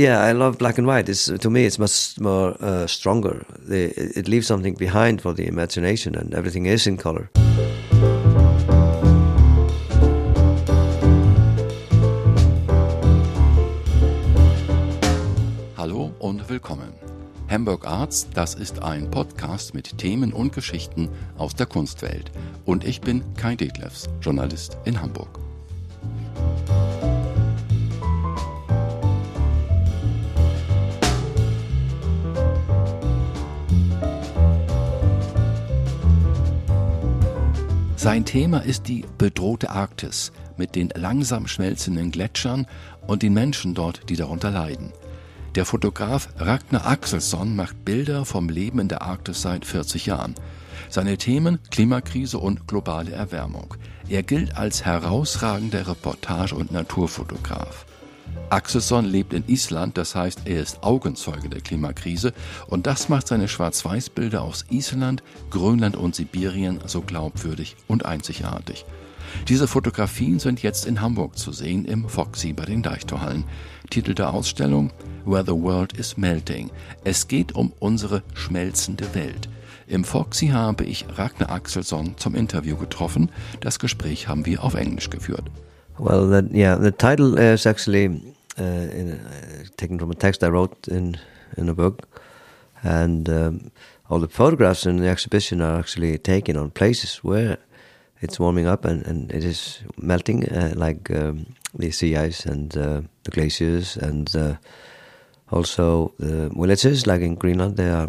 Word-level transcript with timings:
Yeah, 0.00 0.24
I 0.24 0.32
love 0.32 0.56
black 0.56 0.78
and 0.78 0.86
white. 0.86 1.10
It's 1.10 1.26
to 1.26 1.50
me, 1.50 1.66
it's 1.66 1.78
much 1.78 2.18
more 2.18 2.56
uh, 2.62 2.86
stronger. 2.86 3.44
The, 3.68 3.92
it 4.18 4.28
leaves 4.28 4.46
something 4.46 4.72
behind 4.72 5.20
for 5.20 5.34
the 5.34 5.46
imagination, 5.46 6.14
and 6.14 6.32
everything 6.32 6.64
is 6.64 6.86
in 6.86 6.96
color. 6.96 7.28
Hallo 15.76 16.14
und 16.18 16.48
willkommen. 16.48 16.94
Hamburg 17.50 17.86
Arts, 17.86 18.26
das 18.32 18.54
ist 18.54 18.82
ein 18.82 19.10
Podcast 19.10 19.74
mit 19.74 19.98
Themen 19.98 20.32
und 20.32 20.54
Geschichten 20.54 21.10
aus 21.36 21.54
der 21.54 21.66
Kunstwelt. 21.66 22.30
Und 22.64 22.86
ich 22.86 23.02
bin 23.02 23.22
Kai 23.34 23.54
Detlefs, 23.54 24.08
Journalist 24.22 24.78
in 24.86 24.98
Hamburg. 24.98 25.49
Sein 38.02 38.24
Thema 38.24 38.60
ist 38.60 38.88
die 38.88 39.04
bedrohte 39.18 39.68
Arktis 39.68 40.32
mit 40.56 40.74
den 40.74 40.88
langsam 40.94 41.46
schmelzenden 41.46 42.10
Gletschern 42.10 42.66
und 43.06 43.22
den 43.22 43.34
Menschen 43.34 43.74
dort, 43.74 44.08
die 44.08 44.16
darunter 44.16 44.50
leiden. 44.50 44.90
Der 45.54 45.66
Fotograf 45.66 46.30
Ragnar 46.38 46.86
Axelsson 46.86 47.54
macht 47.54 47.84
Bilder 47.84 48.24
vom 48.24 48.48
Leben 48.48 48.78
in 48.78 48.88
der 48.88 49.02
Arktis 49.02 49.42
seit 49.42 49.66
40 49.66 50.06
Jahren. 50.06 50.34
Seine 50.88 51.18
Themen 51.18 51.58
Klimakrise 51.70 52.38
und 52.38 52.66
globale 52.66 53.12
Erwärmung. 53.12 53.74
Er 54.08 54.22
gilt 54.22 54.56
als 54.56 54.86
herausragender 54.86 55.86
Reportage- 55.86 56.54
und 56.54 56.72
Naturfotograf. 56.72 57.84
Axelsson 58.50 59.04
lebt 59.04 59.32
in 59.32 59.44
Island, 59.46 59.96
das 59.96 60.14
heißt, 60.14 60.40
er 60.44 60.60
ist 60.60 60.82
Augenzeuge 60.82 61.48
der 61.48 61.60
Klimakrise 61.60 62.32
und 62.66 62.86
das 62.86 63.08
macht 63.08 63.28
seine 63.28 63.46
Schwarz-Weiß-Bilder 63.46 64.42
aus 64.42 64.64
Island, 64.70 65.22
Grönland 65.50 65.96
und 65.96 66.16
Sibirien 66.16 66.80
so 66.86 67.00
glaubwürdig 67.00 67.76
und 67.86 68.06
einzigartig. 68.06 68.84
Diese 69.48 69.68
Fotografien 69.68 70.38
sind 70.38 70.62
jetzt 70.62 70.86
in 70.86 71.00
Hamburg 71.00 71.38
zu 71.38 71.52
sehen 71.52 71.84
im 71.84 72.08
Foxy 72.08 72.52
bei 72.52 72.64
den 72.64 72.82
Deichtorhallen. 72.82 73.44
Titel 73.88 74.14
der 74.14 74.34
Ausstellung 74.34 74.92
Where 75.24 75.44
the 75.44 75.52
World 75.52 75.92
is 75.92 76.16
Melting. 76.16 76.70
Es 77.04 77.28
geht 77.28 77.54
um 77.54 77.72
unsere 77.78 78.22
schmelzende 78.34 79.14
Welt. 79.14 79.48
Im 79.86 80.04
Foxy 80.04 80.48
habe 80.48 80.84
ich 80.84 81.04
Ragnar 81.16 81.50
Axelsson 81.50 82.16
zum 82.16 82.34
Interview 82.34 82.76
getroffen. 82.76 83.30
Das 83.60 83.78
Gespräch 83.78 84.28
haben 84.28 84.46
wir 84.46 84.62
auf 84.64 84.74
Englisch 84.74 85.10
geführt. 85.10 85.44
Well, 86.00 86.28
that, 86.28 86.50
yeah, 86.50 86.76
the 86.76 86.92
title 86.92 87.38
is 87.38 87.66
actually 87.66 88.06
uh, 88.58 88.62
in, 88.62 89.20
uh, 89.20 89.64
taken 89.76 89.98
from 89.98 90.10
a 90.10 90.14
text 90.14 90.42
I 90.42 90.48
wrote 90.48 90.88
in 90.88 91.18
in 91.58 91.68
a 91.68 91.74
book, 91.74 92.08
and 92.82 93.28
um, 93.28 93.70
all 94.08 94.18
the 94.18 94.28
photographs 94.28 94.86
in 94.86 94.96
the 94.96 95.08
exhibition 95.08 95.60
are 95.60 95.78
actually 95.78 96.16
taken 96.16 96.56
on 96.56 96.70
places 96.70 97.16
where 97.16 97.58
it's 98.22 98.40
warming 98.40 98.66
up 98.66 98.86
and, 98.86 99.06
and 99.06 99.30
it 99.30 99.44
is 99.44 99.82
melting, 99.98 100.48
uh, 100.48 100.72
like 100.74 101.10
um, 101.10 101.44
the 101.78 101.90
sea 101.90 102.16
ice 102.16 102.46
and 102.46 102.74
uh, 102.78 103.02
the 103.24 103.30
glaciers, 103.30 103.98
and 103.98 104.34
uh, 104.34 104.54
also 105.50 106.14
the 106.18 106.48
villages, 106.48 107.06
like 107.06 107.20
in 107.20 107.34
Greenland, 107.34 107.76
they 107.76 107.90
are 107.90 108.08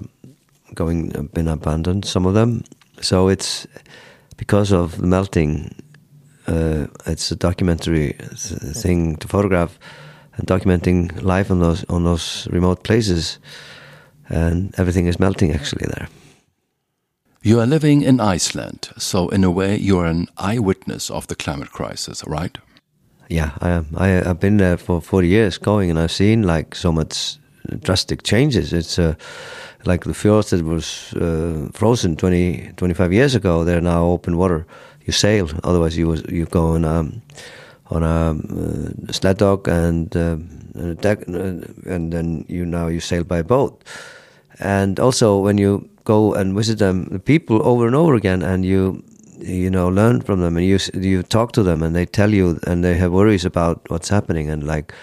going 0.76 1.10
been 1.34 1.50
abandoned. 1.50 2.06
Some 2.06 2.26
of 2.26 2.36
them, 2.36 2.64
so 3.02 3.28
it's 3.28 3.68
because 4.38 4.72
of 4.72 4.98
the 4.98 5.08
melting 5.08 5.76
uh, 6.48 6.88
it's 7.06 7.32
a 7.32 7.36
documentary 7.36 8.14
thing 8.74 9.16
to 9.18 9.28
photograph 9.28 9.78
and 10.38 10.48
documenting 10.48 11.22
life 11.22 11.52
on 11.52 11.60
those 11.60 11.86
on 11.90 12.04
those 12.04 12.48
remote 12.52 12.84
places, 12.84 13.40
and 14.30 14.74
everything 14.78 15.08
is 15.08 15.20
melting 15.20 15.52
actually 15.52 15.88
there. 15.88 16.08
You 17.44 17.60
are 17.60 17.66
living 17.66 18.04
in 18.04 18.20
Iceland, 18.20 18.90
so 18.98 19.30
in 19.30 19.44
a 19.44 19.52
way 19.52 19.76
you 19.78 19.98
are 20.00 20.06
an 20.06 20.28
eyewitness 20.38 21.10
of 21.10 21.26
the 21.28 21.36
climate 21.36 21.72
crisis, 21.72 22.24
right? 22.28 22.58
Yeah, 23.30 23.52
I 23.62 23.70
am. 23.70 23.88
I, 23.98 24.08
have 24.08 24.40
been 24.40 24.58
there 24.58 24.78
for 24.78 25.02
40 25.02 25.28
years 25.28 25.58
going, 25.58 25.90
and 25.90 25.98
I've 25.98 26.12
seen 26.12 26.44
like 26.44 26.76
so 26.76 26.92
much 26.92 27.38
drastic 27.80 28.24
changes. 28.24 28.74
It's 28.74 29.00
uh, 29.00 29.16
like 29.86 30.04
the 30.04 30.14
fjords 30.14 30.50
that 30.50 30.64
was 30.64 31.14
uh, 31.14 31.70
frozen 31.74 32.16
20, 32.16 32.74
25 32.78 33.14
years 33.14 33.36
ago, 33.36 33.64
they're 33.64 33.82
now 33.82 34.06
open 34.06 34.38
water 34.38 34.66
you 35.06 35.14
sail. 35.14 35.50
Otherwise, 35.64 35.98
you 35.98 36.08
was 36.08 36.24
you 36.30 36.46
go 36.46 36.76
on 36.76 36.86
a 36.86 37.12
on 37.92 38.04
a 38.04 38.32
uh, 38.32 39.12
sled 39.12 39.38
dog 39.38 39.68
and 39.68 40.16
uh, 40.16 40.38
a 40.76 40.96
deck, 40.96 41.20
uh, 41.28 41.62
and 41.86 42.12
then 42.12 42.46
you 42.48 42.66
now 42.66 42.88
you 42.88 43.00
sail 43.00 43.24
by 43.24 43.42
boat. 43.42 43.84
And 44.60 45.00
also, 45.00 45.40
when 45.40 45.58
you 45.58 45.90
go 46.04 46.34
and 46.34 46.56
visit 46.56 46.80
them, 46.80 47.06
the 47.12 47.20
people 47.20 47.66
over 47.66 47.86
and 47.88 47.96
over 47.96 48.16
again, 48.16 48.42
and 48.42 48.66
you 48.66 49.04
you 49.40 49.70
know 49.70 49.90
learn 49.90 50.22
from 50.22 50.42
them, 50.42 50.58
and 50.58 50.66
you 50.66 50.80
you 50.94 51.24
talk 51.24 51.52
to 51.54 51.64
them, 51.64 51.84
and 51.84 51.96
they 51.96 52.06
tell 52.06 52.34
you, 52.34 52.60
and 52.68 52.84
they 52.84 52.96
have 52.96 53.12
worries 53.12 53.46
about 53.46 53.90
what's 53.90 54.10
happening, 54.10 54.50
and 54.50 54.64
like. 54.64 54.94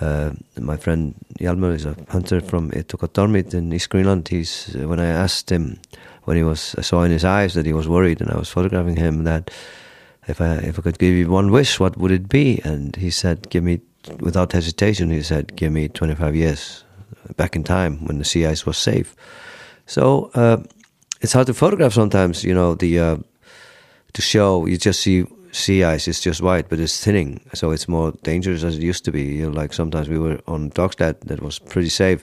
Uh, 0.00 0.30
my 0.60 0.76
friend 0.76 1.16
Yalmer 1.40 1.74
is 1.74 1.84
a 1.84 1.96
hunter 2.10 2.40
from 2.40 2.70
Ittoqqortoormiit 2.70 3.52
in 3.52 3.72
East 3.72 3.90
Greenland. 3.90 4.28
He's 4.28 4.76
uh, 4.76 4.86
when 4.86 5.00
I 5.00 5.06
asked 5.06 5.50
him 5.50 5.80
when 6.28 6.36
he 6.36 6.42
was, 6.42 6.74
I 6.76 6.82
saw 6.82 7.04
in 7.04 7.10
his 7.10 7.24
eyes 7.24 7.54
that 7.54 7.64
he 7.64 7.72
was 7.72 7.88
worried, 7.88 8.20
and 8.20 8.30
I 8.30 8.36
was 8.36 8.50
photographing 8.50 8.96
him. 8.96 9.24
That 9.24 9.50
if 10.26 10.42
I 10.42 10.56
if 10.56 10.78
I 10.78 10.82
could 10.82 10.98
give 10.98 11.14
you 11.14 11.30
one 11.30 11.50
wish, 11.50 11.80
what 11.80 11.96
would 11.96 12.10
it 12.10 12.28
be? 12.28 12.60
And 12.64 12.94
he 12.96 13.10
said, 13.10 13.48
"Give 13.48 13.64
me." 13.64 13.80
Without 14.20 14.52
hesitation, 14.52 15.10
he 15.10 15.22
said, 15.22 15.56
"Give 15.56 15.72
me 15.72 15.88
25 15.88 16.36
years 16.36 16.84
back 17.36 17.56
in 17.56 17.64
time 17.64 18.06
when 18.06 18.18
the 18.18 18.24
sea 18.24 18.44
ice 18.44 18.66
was 18.66 18.76
safe." 18.76 19.16
So 19.86 20.30
uh, 20.34 20.58
it's 21.22 21.32
hard 21.32 21.46
to 21.46 21.54
photograph 21.54 21.94
sometimes. 21.94 22.44
You 22.44 22.52
know, 22.52 22.74
the 22.74 22.98
uh, 22.98 23.16
to 24.12 24.22
show 24.22 24.66
you 24.66 24.76
just 24.76 25.00
see 25.00 25.24
sea 25.52 25.82
ice 25.82 26.08
is 26.08 26.20
just 26.20 26.42
white, 26.42 26.68
but 26.68 26.78
it's 26.78 27.02
thinning, 27.02 27.40
so 27.54 27.70
it's 27.70 27.88
more 27.88 28.12
dangerous 28.22 28.64
as 28.64 28.76
it 28.76 28.82
used 28.82 29.04
to 29.06 29.12
be. 29.12 29.22
You 29.22 29.46
know, 29.46 29.62
like 29.62 29.72
sometimes 29.72 30.10
we 30.10 30.18
were 30.18 30.40
on 30.46 30.70
Dogsled 30.70 31.22
that 31.22 31.40
was 31.40 31.58
pretty 31.58 31.88
safe, 31.88 32.22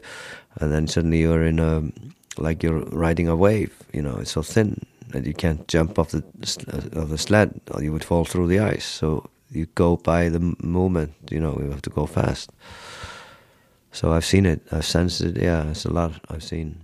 and 0.62 0.72
then 0.72 0.88
suddenly 0.88 1.22
you're 1.22 1.44
in 1.44 1.60
a 1.60 1.82
like 2.38 2.64
you're 2.64 2.86
riding 2.92 3.28
a 3.28 3.36
wave. 3.36 3.74
You 3.94 4.02
know, 4.02 4.18
it's 4.18 4.32
so 4.32 4.42
thin 4.42 4.86
that 5.10 5.26
you 5.26 5.34
can't 5.34 5.68
jump 5.68 6.00
off 6.00 6.10
the 6.10 6.24
uh, 6.72 7.02
of 7.02 7.10
the 7.10 7.18
sled, 7.18 7.60
or 7.72 7.84
you 7.84 7.92
would 7.92 8.04
fall 8.04 8.26
through 8.26 8.48
the 8.48 8.60
ice. 8.60 8.86
So 8.86 9.30
you 9.52 9.68
go 9.76 9.98
by 9.98 10.30
the 10.30 10.56
moment. 10.60 11.14
You 11.30 11.40
know, 11.40 11.58
you 11.60 11.70
have 11.72 11.82
to 11.84 11.90
go 11.90 12.06
fast. 12.06 12.52
So 13.92 14.12
I've 14.12 14.26
seen 14.26 14.46
it. 14.46 14.62
I've 14.72 14.86
sensed 14.86 15.22
it. 15.22 15.38
Yeah, 15.38 15.70
it's 15.70 15.86
a 15.86 15.94
lot 15.94 16.12
I've 16.30 16.44
seen. 16.44 16.82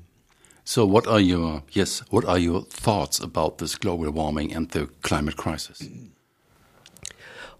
So, 0.63 0.85
what 0.85 1.07
are 1.07 1.19
your 1.19 1.63
yes? 1.71 2.03
What 2.11 2.25
are 2.25 2.39
your 2.39 2.61
thoughts 2.61 3.19
about 3.19 3.57
this 3.57 3.75
global 3.75 4.09
warming 4.11 4.53
and 4.55 4.69
the 4.69 4.87
climate 5.01 5.35
crisis? 5.35 5.81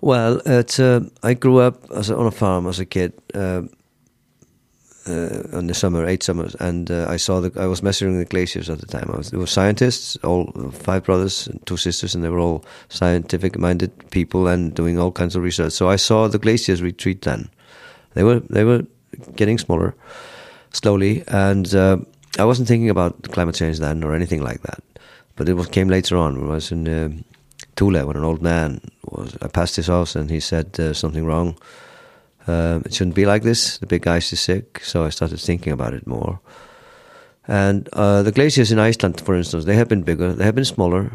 Well, 0.02 0.42
it's, 0.46 0.80
uh, 0.80 1.02
I 1.22 1.36
grew 1.36 1.60
up 1.60 1.92
as 1.92 2.10
a, 2.10 2.16
on 2.16 2.26
a 2.26 2.32
farm 2.32 2.68
as 2.68 2.80
a 2.80 2.86
kid. 2.86 3.14
Uh, 3.34 3.64
uh, 5.08 5.58
in 5.58 5.68
the 5.68 5.74
summer, 5.74 6.06
eight 6.06 6.24
summers, 6.24 6.56
and 6.56 6.92
uh, 6.92 7.08
I 7.10 7.18
saw 7.18 7.40
the. 7.40 7.52
I 7.60 7.66
was 7.66 7.82
measuring 7.82 8.20
the 8.20 8.26
glaciers 8.26 8.70
at 8.70 8.80
the 8.80 8.86
time. 8.86 9.10
I 9.12 9.18
was, 9.18 9.32
there 9.32 9.40
were 9.40 9.48
scientists, 9.48 10.16
all 10.24 10.52
five 10.72 11.04
brothers 11.04 11.48
and 11.48 11.66
two 11.66 11.78
sisters, 11.78 12.14
and 12.14 12.24
they 12.24 12.30
were 12.30 12.40
all 12.40 12.64
scientific-minded 12.90 14.12
people 14.12 14.48
and 14.48 14.74
doing 14.76 15.00
all 15.00 15.12
kinds 15.12 15.36
of 15.36 15.44
research. 15.44 15.74
So 15.74 15.90
I 15.90 15.96
saw 15.96 16.28
the 16.28 16.38
glaciers 16.38 16.82
retreat. 16.82 17.24
Then 17.24 17.50
they 18.14 18.24
were 18.24 18.42
they 18.42 18.64
were 18.64 18.84
getting 19.36 19.58
smaller, 19.58 19.96
slowly, 20.72 21.24
and 21.28 21.74
uh, 21.74 21.98
I 22.38 22.46
wasn't 22.46 22.68
thinking 22.68 22.90
about 22.90 23.24
climate 23.32 23.56
change 23.56 23.80
then 23.80 24.04
or 24.04 24.14
anything 24.14 24.44
like 24.44 24.62
that. 24.62 24.84
But 25.36 25.50
it 25.50 25.54
was, 25.54 25.68
came 25.68 25.90
later 25.90 26.18
on. 26.18 26.38
I 26.38 26.48
was 26.48 26.72
in 26.72 26.88
uh, 26.88 27.10
Thule 27.76 28.06
when 28.06 28.18
an 28.18 28.24
old 28.24 28.42
man 28.42 28.82
was. 29.06 29.36
I 29.42 29.48
passed 29.48 29.78
his 29.78 29.88
house 29.88 30.16
and 30.16 30.30
he 30.30 30.40
said 30.40 30.80
uh, 30.80 30.94
something 30.94 31.26
wrong 31.26 31.58
uh, 32.48 32.80
it 32.86 32.94
shouldn't 32.94 33.16
be 33.16 33.26
like 33.26 33.44
this. 33.44 33.78
The 33.78 33.86
big 33.86 34.08
ice 34.08 34.34
is 34.34 34.40
sick, 34.40 34.80
so 34.84 35.04
I 35.04 35.10
started 35.10 35.40
thinking 35.40 35.74
about 35.74 35.94
it 35.94 36.08
more. 36.08 36.40
And 37.48 37.90
uh, 37.94 38.24
the 38.24 38.32
glaciers 38.32 38.72
in 38.72 38.80
Iceland, 38.80 39.22
for 39.22 39.36
instance, 39.36 39.66
they 39.66 39.76
have 39.76 39.88
been 39.88 40.04
bigger, 40.04 40.34
they 40.34 40.46
have 40.46 40.56
been 40.56 40.66
smaller, 40.66 41.12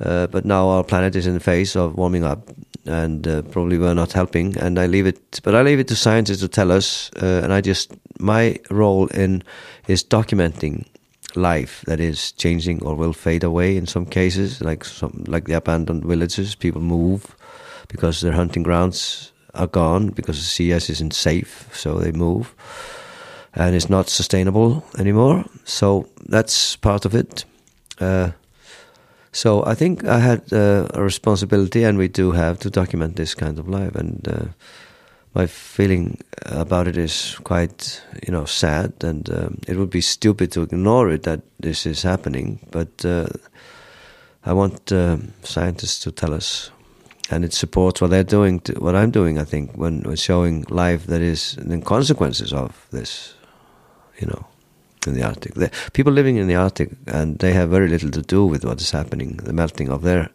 uh, 0.00 0.26
but 0.26 0.44
now 0.44 0.68
our 0.68 0.84
planet 0.84 1.14
is 1.16 1.26
in 1.26 1.34
the 1.34 1.40
phase 1.40 1.76
of 1.76 1.96
warming 1.96 2.24
up, 2.24 2.48
and 2.86 3.26
uh, 3.26 3.42
probably 3.42 3.78
we're 3.78 3.94
not 3.94 4.12
helping. 4.12 4.56
And 4.58 4.78
I 4.78 4.86
leave 4.86 5.06
it, 5.06 5.40
but 5.44 5.54
I 5.54 5.62
leave 5.62 5.78
it 5.78 5.88
to 5.88 5.96
scientists 5.96 6.40
to 6.40 6.48
tell 6.48 6.72
us. 6.72 7.10
Uh, 7.22 7.40
and 7.44 7.52
I 7.52 7.60
just 7.60 7.92
my 8.18 8.58
role 8.70 9.06
in 9.08 9.42
is 9.86 10.02
documenting 10.02 10.86
life 11.36 11.82
that 11.86 12.00
is 12.00 12.32
changing 12.32 12.82
or 12.82 12.94
will 12.94 13.12
fade 13.12 13.44
away 13.44 13.76
in 13.76 13.86
some 13.86 14.06
cases, 14.06 14.60
like 14.60 14.84
some 14.84 15.24
like 15.26 15.44
the 15.44 15.54
abandoned 15.54 16.04
villages. 16.04 16.54
People 16.54 16.80
move 16.80 17.36
because 17.88 18.20
their 18.22 18.32
hunting 18.32 18.62
grounds 18.62 19.32
are 19.54 19.66
gone 19.66 20.08
because 20.08 20.40
sea 20.40 20.74
ice 20.74 20.90
isn't 20.90 21.14
safe, 21.14 21.68
so 21.72 21.98
they 21.98 22.12
move, 22.12 22.54
and 23.54 23.74
it's 23.74 23.90
not 23.90 24.08
sustainable 24.08 24.84
anymore. 24.98 25.44
So 25.64 26.08
that's 26.28 26.76
part 26.76 27.04
of 27.04 27.14
it. 27.14 27.44
Uh, 28.00 28.30
so 29.32 29.64
I 29.64 29.74
think 29.74 30.04
I 30.04 30.18
had 30.18 30.52
uh, 30.52 30.88
a 30.94 31.02
responsibility, 31.02 31.84
and 31.84 31.98
we 31.98 32.08
do 32.08 32.32
have 32.32 32.58
to 32.60 32.70
document 32.70 33.16
this 33.16 33.34
kind 33.34 33.58
of 33.58 33.68
life. 33.68 33.94
And 33.94 34.26
uh, 34.28 34.46
my 35.34 35.46
feeling 35.46 36.18
about 36.46 36.88
it 36.88 36.96
is 36.96 37.38
quite, 37.44 38.02
you 38.26 38.32
know, 38.32 38.44
sad, 38.44 38.92
and 39.04 39.30
um, 39.30 39.58
it 39.68 39.76
would 39.76 39.90
be 39.90 40.00
stupid 40.00 40.50
to 40.52 40.62
ignore 40.62 41.10
it 41.10 41.22
that 41.22 41.42
this 41.60 41.86
is 41.86 42.02
happening. 42.02 42.58
But 42.70 43.04
uh, 43.04 43.28
I 44.44 44.52
want 44.52 44.90
uh, 44.90 45.18
scientists 45.42 46.00
to 46.00 46.10
tell 46.10 46.34
us, 46.34 46.70
and 47.30 47.44
it 47.44 47.52
supports 47.52 48.00
what 48.00 48.10
they're 48.10 48.24
doing, 48.24 48.60
to, 48.60 48.72
what 48.74 48.96
I'm 48.96 49.10
doing. 49.10 49.38
I 49.38 49.44
think 49.44 49.72
when, 49.76 50.02
when 50.02 50.16
showing 50.16 50.64
life 50.68 51.06
that 51.06 51.20
is 51.20 51.56
the 51.56 51.80
consequences 51.80 52.52
of 52.52 52.86
this, 52.90 53.34
you 54.18 54.26
know, 54.26 54.46
in 55.06 55.14
the 55.14 55.22
Arctic. 55.22 55.54
The, 55.54 55.70
people 55.92 56.12
living 56.12 56.36
in 56.36 56.46
the 56.46 56.56
Arctic, 56.56 56.90
and 57.06 57.38
they 57.38 57.52
have 57.52 57.70
very 57.70 57.88
little 57.88 58.10
to 58.10 58.22
do 58.22 58.44
with 58.44 58.64
what 58.64 58.80
is 58.80 58.90
happening, 58.90 59.36
the 59.36 59.52
melting 59.52 59.88
of 59.88 60.02
their 60.02 60.30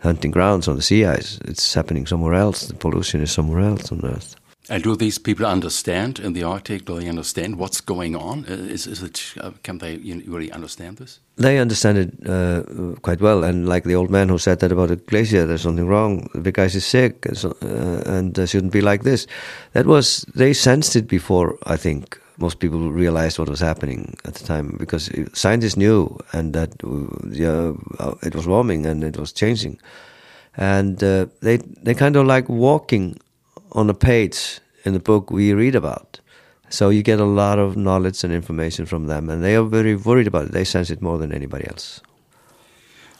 hunting 0.00 0.30
grounds 0.30 0.68
on 0.68 0.76
the 0.76 0.82
sea 0.82 1.04
ice. 1.04 1.38
It's 1.44 1.74
happening 1.74 2.06
somewhere 2.06 2.34
else. 2.34 2.68
The 2.68 2.74
pollution 2.74 3.20
is 3.20 3.32
somewhere 3.32 3.60
else 3.60 3.92
on 3.92 4.04
Earth. 4.04 4.36
And 4.70 4.82
do 4.82 4.96
these 4.96 5.18
people 5.18 5.46
understand 5.46 6.18
in 6.18 6.34
the 6.34 6.42
Arctic? 6.42 6.84
Do 6.84 7.00
they 7.00 7.08
understand 7.08 7.56
what's 7.56 7.80
going 7.80 8.14
on? 8.14 8.44
Is, 8.44 8.86
is 8.86 9.02
it? 9.02 9.34
Uh, 9.40 9.52
can 9.62 9.78
they 9.78 9.96
really 10.26 10.52
understand 10.52 10.98
this? 10.98 11.20
They 11.38 11.58
understand 11.58 11.98
it 11.98 12.28
uh, 12.28 12.62
quite 13.00 13.20
well. 13.20 13.44
And 13.44 13.68
like 13.68 13.84
the 13.84 13.94
old 13.94 14.10
man 14.10 14.28
who 14.28 14.38
said 14.38 14.58
that 14.60 14.72
about 14.72 14.90
a 14.90 14.96
glacier, 14.96 15.46
there's 15.46 15.62
something 15.62 15.86
wrong. 15.86 16.28
The 16.34 16.52
ice 16.60 16.74
is 16.74 16.84
sick, 16.84 17.26
and, 17.26 17.38
so, 17.38 17.56
uh, 17.62 18.10
and 18.10 18.48
shouldn't 18.48 18.72
be 18.72 18.80
like 18.80 19.04
this. 19.04 19.26
That 19.72 19.86
was 19.86 20.24
they 20.34 20.52
sensed 20.52 20.96
it 20.96 21.06
before. 21.06 21.56
I 21.64 21.76
think 21.76 22.20
most 22.38 22.58
people 22.58 22.90
realized 22.90 23.38
what 23.38 23.48
was 23.48 23.60
happening 23.60 24.16
at 24.24 24.34
the 24.34 24.44
time 24.44 24.76
because 24.78 25.10
scientists 25.32 25.76
knew 25.76 26.18
and 26.32 26.54
that 26.54 26.70
uh, 26.84 28.14
it 28.22 28.34
was 28.34 28.46
warming 28.46 28.86
and 28.86 29.04
it 29.04 29.16
was 29.16 29.32
changing, 29.32 29.78
and 30.56 31.02
uh, 31.02 31.26
they 31.40 31.58
they 31.82 31.94
kind 31.94 32.16
of 32.16 32.26
like 32.26 32.48
walking 32.48 33.18
on 33.72 33.90
a 33.90 33.94
page 33.94 34.60
in 34.84 34.92
the 34.92 35.00
book 35.00 35.30
we 35.30 35.52
read 35.52 35.74
about. 35.74 36.20
So 36.70 36.90
you 36.90 37.02
get 37.02 37.20
a 37.20 37.24
lot 37.24 37.58
of 37.58 37.76
knowledge 37.76 38.24
and 38.24 38.32
information 38.32 38.86
from 38.86 39.06
them, 39.06 39.30
and 39.30 39.42
they 39.42 39.56
are 39.56 39.62
very 39.62 39.96
worried 39.96 40.26
about 40.26 40.46
it. 40.46 40.52
They 40.52 40.64
sense 40.64 40.90
it 40.90 41.02
more 41.02 41.18
than 41.18 41.32
anybody 41.32 41.66
else. 41.66 42.00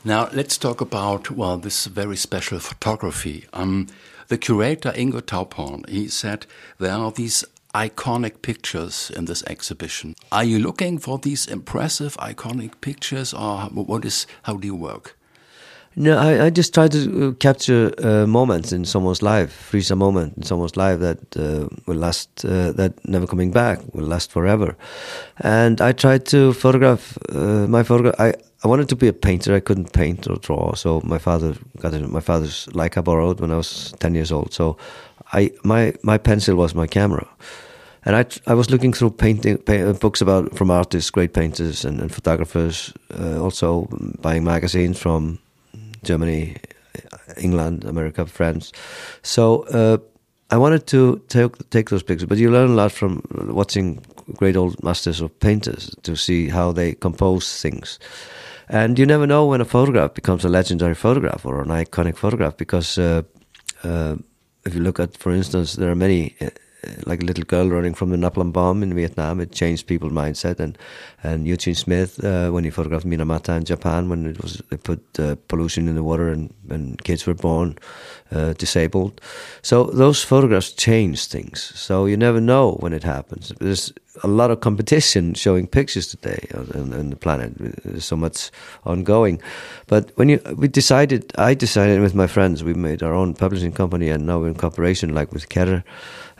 Now 0.04 0.28
let's 0.32 0.56
talk 0.56 0.80
about 0.80 1.30
well 1.30 1.58
this 1.58 1.86
very 1.86 2.16
special 2.16 2.60
photography. 2.60 3.46
Um, 3.52 3.88
the 4.28 4.38
curator 4.38 4.92
Ingo 4.92 5.20
Taubhorn 5.20 5.88
he 5.88 6.08
said 6.08 6.46
there 6.78 6.92
are 6.92 7.10
these 7.10 7.44
iconic 7.74 8.40
pictures 8.42 9.10
in 9.14 9.24
this 9.24 9.42
exhibition. 9.44 10.14
Are 10.30 10.44
you 10.44 10.58
looking 10.60 10.98
for 10.98 11.18
these 11.18 11.46
impressive, 11.46 12.16
iconic 12.16 12.80
pictures, 12.80 13.34
or 13.34 13.62
what 13.70 14.04
is? 14.04 14.26
How 14.44 14.56
do 14.56 14.66
you 14.66 14.74
work? 14.74 15.17
No, 16.00 16.16
I, 16.16 16.46
I 16.46 16.50
just 16.50 16.72
try 16.74 16.86
to 16.86 17.28
uh, 17.28 17.32
capture 17.40 17.92
uh, 17.98 18.24
moments 18.24 18.70
in 18.70 18.84
someone's 18.84 19.20
life, 19.20 19.52
freeze 19.52 19.90
a 19.90 19.96
moment 19.96 20.36
in 20.36 20.44
someone's 20.44 20.76
life 20.76 21.00
that 21.00 21.36
uh, 21.36 21.68
will 21.86 21.96
last, 21.96 22.44
uh, 22.44 22.70
that 22.72 22.92
never 23.04 23.26
coming 23.26 23.50
back, 23.50 23.80
will 23.94 24.06
last 24.06 24.30
forever. 24.30 24.76
And 25.38 25.80
I 25.80 25.90
tried 25.90 26.24
to 26.26 26.52
photograph 26.52 27.18
uh, 27.34 27.66
my 27.66 27.82
photograph. 27.82 28.14
I, 28.20 28.34
I 28.62 28.68
wanted 28.68 28.88
to 28.90 28.96
be 28.96 29.08
a 29.08 29.12
painter. 29.12 29.56
I 29.56 29.60
couldn't 29.60 29.92
paint 29.92 30.28
or 30.28 30.36
draw, 30.36 30.74
so 30.74 31.00
my 31.02 31.18
father 31.18 31.56
got 31.80 31.94
it. 31.94 32.08
My 32.08 32.20
father's 32.20 32.66
Leica 32.66 33.02
borrowed 33.02 33.40
when 33.40 33.50
I 33.50 33.56
was 33.56 33.92
ten 33.98 34.14
years 34.14 34.30
old. 34.30 34.54
So 34.54 34.76
I 35.32 35.50
my 35.64 35.94
my 36.04 36.18
pencil 36.18 36.54
was 36.54 36.76
my 36.76 36.86
camera, 36.86 37.26
and 38.04 38.14
I 38.14 38.24
I 38.46 38.54
was 38.54 38.70
looking 38.70 38.92
through 38.92 39.10
painting 39.10 39.58
uh, 39.66 39.94
books 39.94 40.20
about 40.20 40.56
from 40.56 40.70
artists, 40.70 41.10
great 41.10 41.32
painters 41.32 41.84
and, 41.84 42.00
and 42.00 42.14
photographers, 42.14 42.92
uh, 43.18 43.42
also 43.42 43.88
buying 44.20 44.44
magazines 44.44 44.96
from 45.00 45.40
Germany, 46.02 46.56
England, 47.36 47.84
America, 47.84 48.26
France. 48.26 48.72
So 49.22 49.62
uh, 49.64 49.98
I 50.50 50.56
wanted 50.56 50.86
to 50.88 51.20
take 51.28 51.70
take 51.70 51.90
those 51.90 52.02
pictures, 52.02 52.28
but 52.28 52.38
you 52.38 52.50
learn 52.50 52.70
a 52.70 52.74
lot 52.74 52.92
from 52.92 53.22
watching 53.48 54.00
great 54.36 54.56
old 54.56 54.82
masters 54.82 55.20
of 55.20 55.38
painters 55.40 55.94
to 56.02 56.16
see 56.16 56.48
how 56.48 56.72
they 56.72 56.94
compose 56.94 57.60
things. 57.60 57.98
And 58.68 58.98
you 58.98 59.06
never 59.06 59.26
know 59.26 59.46
when 59.46 59.60
a 59.60 59.64
photograph 59.64 60.14
becomes 60.14 60.44
a 60.44 60.48
legendary 60.48 60.94
photograph 60.94 61.46
or 61.46 61.62
an 61.62 61.68
iconic 61.68 62.16
photograph 62.16 62.56
because 62.56 62.98
uh, 62.98 63.22
uh, 63.82 64.16
if 64.64 64.74
you 64.74 64.80
look 64.80 65.00
at, 65.00 65.16
for 65.16 65.32
instance, 65.32 65.76
there 65.76 65.90
are 65.90 65.94
many, 65.94 66.34
uh, 66.40 66.50
like 67.06 67.22
a 67.22 67.26
little 67.26 67.44
girl 67.44 67.68
running 67.68 67.94
from 67.94 68.10
the 68.10 68.16
napalm 68.16 68.52
bomb 68.52 68.82
in 68.82 68.94
Vietnam. 68.94 69.40
It 69.40 69.52
changed 69.52 69.86
people's 69.86 70.12
mindset. 70.12 70.60
And 70.60 70.78
and 71.22 71.46
Eugene 71.46 71.74
Smith, 71.74 72.22
uh, 72.24 72.50
when 72.50 72.64
he 72.64 72.70
photographed 72.70 73.06
Minamata 73.06 73.56
in 73.56 73.64
Japan, 73.64 74.08
when 74.08 74.26
it 74.26 74.42
was 74.42 74.62
they 74.70 74.76
put 74.76 75.00
uh, 75.18 75.36
pollution 75.48 75.88
in 75.88 75.94
the 75.94 76.02
water 76.02 76.28
and, 76.28 76.52
and 76.70 77.02
kids 77.02 77.26
were 77.26 77.34
born 77.34 77.76
uh, 78.30 78.52
disabled. 78.52 79.20
So 79.62 79.84
those 79.84 80.22
photographs 80.22 80.72
change 80.72 81.26
things. 81.26 81.72
So 81.74 82.06
you 82.06 82.16
never 82.16 82.40
know 82.40 82.72
when 82.80 82.92
it 82.92 83.02
happens. 83.02 83.52
There's 83.58 83.92
a 84.22 84.28
lot 84.28 84.50
of 84.50 84.60
competition 84.60 85.34
showing 85.34 85.66
pictures 85.66 86.06
today 86.08 86.46
on, 86.54 86.92
on 86.92 87.10
the 87.10 87.16
planet. 87.16 87.52
There's 87.84 88.04
so 88.04 88.16
much 88.16 88.50
ongoing. 88.84 89.40
But 89.86 90.10
when 90.16 90.28
you 90.28 90.40
we 90.56 90.68
decided, 90.68 91.32
I 91.38 91.54
decided 91.54 92.00
with 92.00 92.14
my 92.14 92.26
friends, 92.26 92.62
we 92.62 92.74
made 92.74 93.02
our 93.02 93.14
own 93.14 93.34
publishing 93.34 93.72
company, 93.72 94.08
and 94.10 94.26
now 94.26 94.40
we're 94.40 94.48
in 94.48 94.54
cooperation, 94.54 95.14
like 95.14 95.32
with 95.32 95.48
Kehrer, 95.48 95.82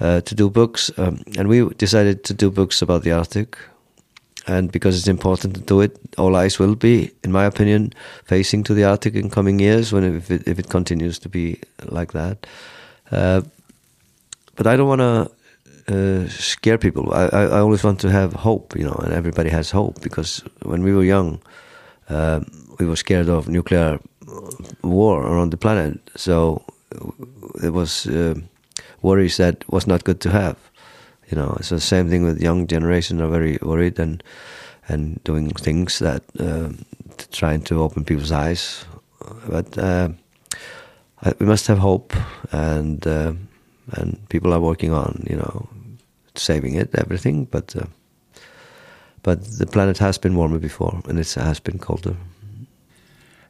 uh, 0.00 0.20
to 0.22 0.34
do 0.34 0.50
books. 0.50 0.90
Um, 0.98 1.22
and 1.36 1.48
we 1.48 1.69
decided 1.75 2.25
to 2.25 2.34
do 2.34 2.50
books 2.50 2.82
about 2.82 3.02
the 3.02 3.12
Arctic. 3.12 3.56
And 4.46 4.72
because 4.72 4.96
it's 4.96 5.08
important 5.08 5.54
to 5.56 5.60
do 5.60 5.82
it, 5.82 5.98
all 6.16 6.34
eyes 6.34 6.58
will 6.58 6.74
be, 6.74 7.10
in 7.22 7.32
my 7.32 7.44
opinion, 7.44 7.92
facing 8.24 8.64
to 8.64 8.74
the 8.74 8.84
Arctic 8.84 9.14
in 9.14 9.28
coming 9.28 9.60
years 9.60 9.92
when 9.92 10.04
if 10.04 10.31
it, 10.31 10.48
if 10.48 10.58
it 10.58 10.70
continues 10.70 11.19
to 11.19 11.28
be 11.28 11.60
like 11.84 12.12
that. 12.12 12.46
Uh, 13.10 13.42
but 14.56 14.66
I 14.66 14.76
don't 14.76 14.88
want 14.88 15.00
to 15.00 15.31
uh, 15.88 16.29
scare 16.29 16.79
people. 16.79 17.12
I, 17.12 17.25
I, 17.26 17.61
always 17.61 17.85
want 17.85 18.00
to 18.00 18.11
have 18.11 18.32
hope, 18.32 18.76
you 18.76 18.85
know, 18.85 19.00
and 19.05 19.12
everybody 19.12 19.50
has 19.50 19.70
hope 19.70 20.00
because 20.02 20.43
when 20.62 20.82
we 20.82 20.93
were 20.93 21.05
young, 21.05 21.40
uh, 22.08 22.40
we 22.79 22.87
were 22.87 22.96
scared 22.96 23.29
of 23.29 23.49
nuclear 23.49 23.99
war 24.82 25.26
around 25.26 25.50
the 25.50 25.56
planet. 25.56 25.99
So 26.17 26.62
it 27.62 27.73
was 27.73 28.06
uh, 28.06 28.35
worries 29.02 29.37
that 29.37 29.64
was 29.70 29.87
not 29.87 30.05
good 30.05 30.20
to 30.20 30.31
have. 30.31 30.56
You 31.31 31.37
know, 31.37 31.56
it's 31.58 31.69
the 31.69 31.81
same 31.81 32.08
thing 32.08 32.25
with 32.25 32.41
young 32.41 32.67
generation 32.67 33.20
are 33.20 33.29
very 33.29 33.58
worried 33.62 33.99
and 33.99 34.23
and 34.88 35.23
doing 35.25 35.50
things 35.50 35.99
that 35.99 36.23
uh, 36.41 36.70
trying 37.31 37.61
to 37.62 37.82
open 37.82 38.05
people's 38.05 38.32
eyes. 38.32 38.87
But 39.46 39.76
uh, 39.76 40.08
we 41.38 41.46
must 41.46 41.67
have 41.67 41.79
hope, 41.79 42.14
and 42.52 43.06
uh, 43.06 43.32
and 43.93 44.29
people 44.29 44.55
are 44.55 44.61
working 44.61 44.93
on 44.93 45.26
you 45.29 45.37
know 45.37 45.69
saving 46.38 46.75
it, 46.75 46.94
everything. 46.94 47.46
But 47.46 47.75
uh, 47.76 47.87
but 49.22 49.58
the 49.58 49.67
planet 49.67 49.98
has 49.98 50.19
been 50.19 50.36
warmer 50.36 50.58
before, 50.58 51.03
and 51.08 51.19
it 51.19 51.34
has 51.34 51.60
been 51.60 51.79
colder. 51.79 52.17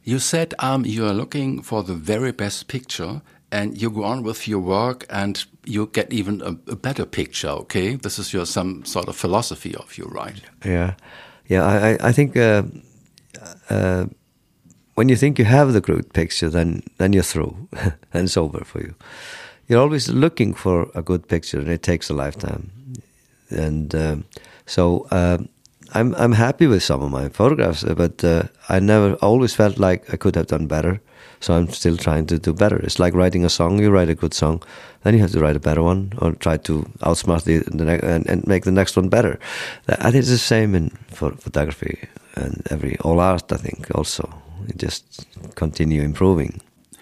You 0.03 0.19
said 0.19 0.53
um, 0.59 0.85
you 0.85 1.05
are 1.05 1.13
looking 1.13 1.61
for 1.61 1.83
the 1.83 1.93
very 1.93 2.31
best 2.31 2.67
picture, 2.67 3.21
and 3.51 3.81
you 3.81 3.89
go 3.89 4.03
on 4.03 4.23
with 4.23 4.47
your 4.47 4.59
work, 4.59 5.05
and 5.09 5.45
you 5.65 5.87
get 5.87 6.11
even 6.11 6.41
a, 6.41 6.71
a 6.71 6.75
better 6.75 7.05
picture. 7.05 7.49
Okay, 7.49 7.95
this 7.95 8.19
is 8.19 8.33
your 8.33 8.45
some 8.45 8.85
sort 8.85 9.07
of 9.07 9.15
philosophy 9.15 9.75
of 9.75 9.97
you, 9.97 10.05
right? 10.05 10.41
Yeah, 10.65 10.93
yeah. 11.47 11.65
I 11.65 12.09
I 12.09 12.11
think. 12.13 12.35
Uh, 12.35 12.63
uh, 13.69 14.05
when 14.95 15.07
you 15.07 15.15
think 15.15 15.39
you 15.39 15.45
have 15.45 15.71
the 15.71 15.79
good 15.79 16.11
picture, 16.13 16.49
then 16.49 16.81
then 16.97 17.13
you're 17.13 17.23
through, 17.23 17.55
and 18.13 18.25
it's 18.25 18.37
over 18.37 18.65
for 18.65 18.81
you. 18.81 18.95
You're 19.67 19.81
always 19.81 20.09
looking 20.09 20.53
for 20.55 20.89
a 20.93 21.01
good 21.01 21.27
picture, 21.27 21.59
and 21.59 21.69
it 21.69 21.81
takes 21.81 22.09
a 22.09 22.13
lifetime 22.13 22.71
and 23.49 23.93
uh, 23.95 24.17
so 24.65 25.07
uh, 25.11 25.37
I'm 25.93 26.15
I'm 26.15 26.33
happy 26.33 26.67
with 26.67 26.83
some 26.83 27.01
of 27.01 27.11
my 27.11 27.29
photographs, 27.29 27.83
but 27.83 28.23
uh, 28.23 28.43
I 28.67 28.79
never 28.79 29.13
always 29.15 29.55
felt 29.55 29.77
like 29.77 30.13
I 30.13 30.17
could 30.17 30.35
have 30.35 30.47
done 30.47 30.67
better. 30.67 31.01
So 31.41 31.53
I'm 31.53 31.69
still 31.69 31.95
trying 31.95 32.25
to 32.27 32.37
do 32.37 32.53
better. 32.53 32.77
It's 32.77 32.99
like 32.99 33.13
writing 33.13 33.45
a 33.45 33.49
song. 33.49 33.79
You 33.79 33.91
write 33.91 34.09
a 34.09 34.15
good 34.15 34.33
song, 34.33 34.61
then 35.03 35.13
you 35.13 35.21
have 35.21 35.31
to 35.31 35.39
write 35.39 35.55
a 35.55 35.59
better 35.59 35.81
one, 35.81 36.11
or 36.17 36.33
try 36.33 36.57
to 36.57 36.83
outsmart 36.99 37.45
the, 37.45 37.59
the 37.59 38.05
and, 38.05 38.27
and, 38.27 38.45
make 38.45 38.65
the 38.65 38.71
next 38.71 38.97
one 38.97 39.07
better. 39.07 39.39
I 39.87 40.11
think 40.11 40.15
it's 40.15 40.29
the 40.29 40.37
same 40.37 40.75
in 40.75 40.89
photography 41.07 42.09
and 42.35 42.61
every 42.69 42.97
all 42.99 43.21
art. 43.21 43.51
I 43.53 43.57
think 43.57 43.87
also 43.95 44.29
you 44.67 44.73
just 44.75 45.25
continue 45.55 46.01
improving. 46.01 46.59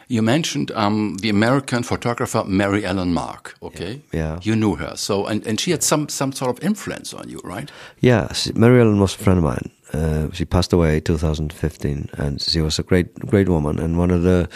You 0.10 0.22
mentioned 0.22 0.72
um, 0.72 1.18
the 1.18 1.30
American 1.30 1.84
photographer 1.84 2.44
Mary 2.46 2.86
Ellen 2.86 3.14
Mark. 3.14 3.56
Okay, 3.62 4.02
yeah. 4.14 4.40
you 4.42 4.56
knew 4.56 4.76
her, 4.76 4.96
so 4.96 5.26
and, 5.26 5.46
and 5.46 5.60
she 5.60 5.72
had 5.72 5.84
some 5.84 6.08
some 6.08 6.32
sort 6.32 6.58
of 6.58 6.64
influence 6.64 7.14
on 7.14 7.30
you, 7.30 7.42
right? 7.44 7.70
Yeah, 8.00 8.32
Mary 8.56 8.80
Ellen 8.80 9.00
was 9.00 9.16
a 9.16 9.18
friend 9.18 9.38
of 9.38 9.44
mine. 9.44 9.72
Uh, 9.94 10.32
she 10.32 10.46
passed 10.46 10.74
away 10.74 10.98
in 10.98 11.04
2015, 11.04 12.10
and 12.14 12.42
she 12.42 12.62
was 12.62 12.80
a 12.80 12.84
great 12.84 13.14
great 13.20 13.50
woman 13.50 13.80
and 13.80 13.98
one 13.98 14.12
of 14.12 14.24
the 14.24 14.48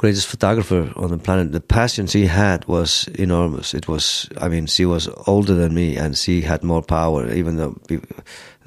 greatest 0.00 0.28
photographer 0.28 0.90
on 0.96 1.10
the 1.10 1.18
planet. 1.18 1.52
The 1.52 1.60
passion 1.60 2.06
she 2.06 2.24
had 2.24 2.64
was 2.64 3.06
enormous. 3.18 3.74
It 3.74 3.86
was, 3.86 4.30
I 4.40 4.48
mean, 4.48 4.64
she 4.64 4.86
was 4.86 5.10
older 5.26 5.52
than 5.52 5.74
me 5.74 5.98
and 5.98 6.16
she 6.16 6.40
had 6.40 6.64
more 6.64 6.82
power, 6.82 7.30
even 7.30 7.58
though 7.58 7.76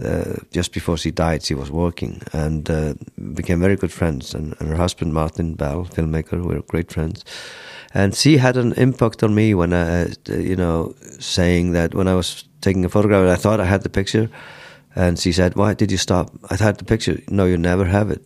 uh, 0.03 0.35
just 0.51 0.73
before 0.73 0.97
she 0.97 1.12
died, 1.12 1.43
she 1.43 1.53
was 1.53 1.69
working 1.69 2.21
and 2.31 2.69
uh, 2.69 2.93
became 3.33 3.59
very 3.59 3.75
good 3.75 3.91
friends. 3.91 4.33
And, 4.33 4.55
and, 4.59 4.69
her 4.69 4.75
husband, 4.75 5.13
Martin 5.13 5.53
Bell, 5.53 5.85
filmmaker, 5.85 6.43
we 6.43 6.55
were 6.55 6.62
great 6.62 6.91
friends. 6.91 7.23
And 7.93 8.15
she 8.15 8.38
had 8.38 8.57
an 8.57 8.73
impact 8.73 9.21
on 9.21 9.35
me 9.35 9.53
when 9.53 9.71
I, 9.71 10.05
uh, 10.05 10.33
you 10.33 10.55
know, 10.55 10.95
saying 11.19 11.73
that 11.73 11.93
when 11.93 12.07
I 12.07 12.15
was 12.15 12.43
taking 12.62 12.85
a 12.85 12.89
photograph, 12.89 13.29
I 13.29 13.39
thought 13.39 13.59
I 13.59 13.65
had 13.65 13.83
the 13.83 13.89
picture. 13.89 14.29
And 14.95 15.19
she 15.19 15.31
said, 15.31 15.55
Why 15.55 15.73
did 15.73 15.91
you 15.91 15.97
stop? 15.97 16.31
I 16.50 16.55
had 16.55 16.77
the 16.77 16.85
picture. 16.85 17.19
No, 17.29 17.45
you 17.45 17.57
never 17.57 17.85
have 17.85 18.09
it 18.09 18.23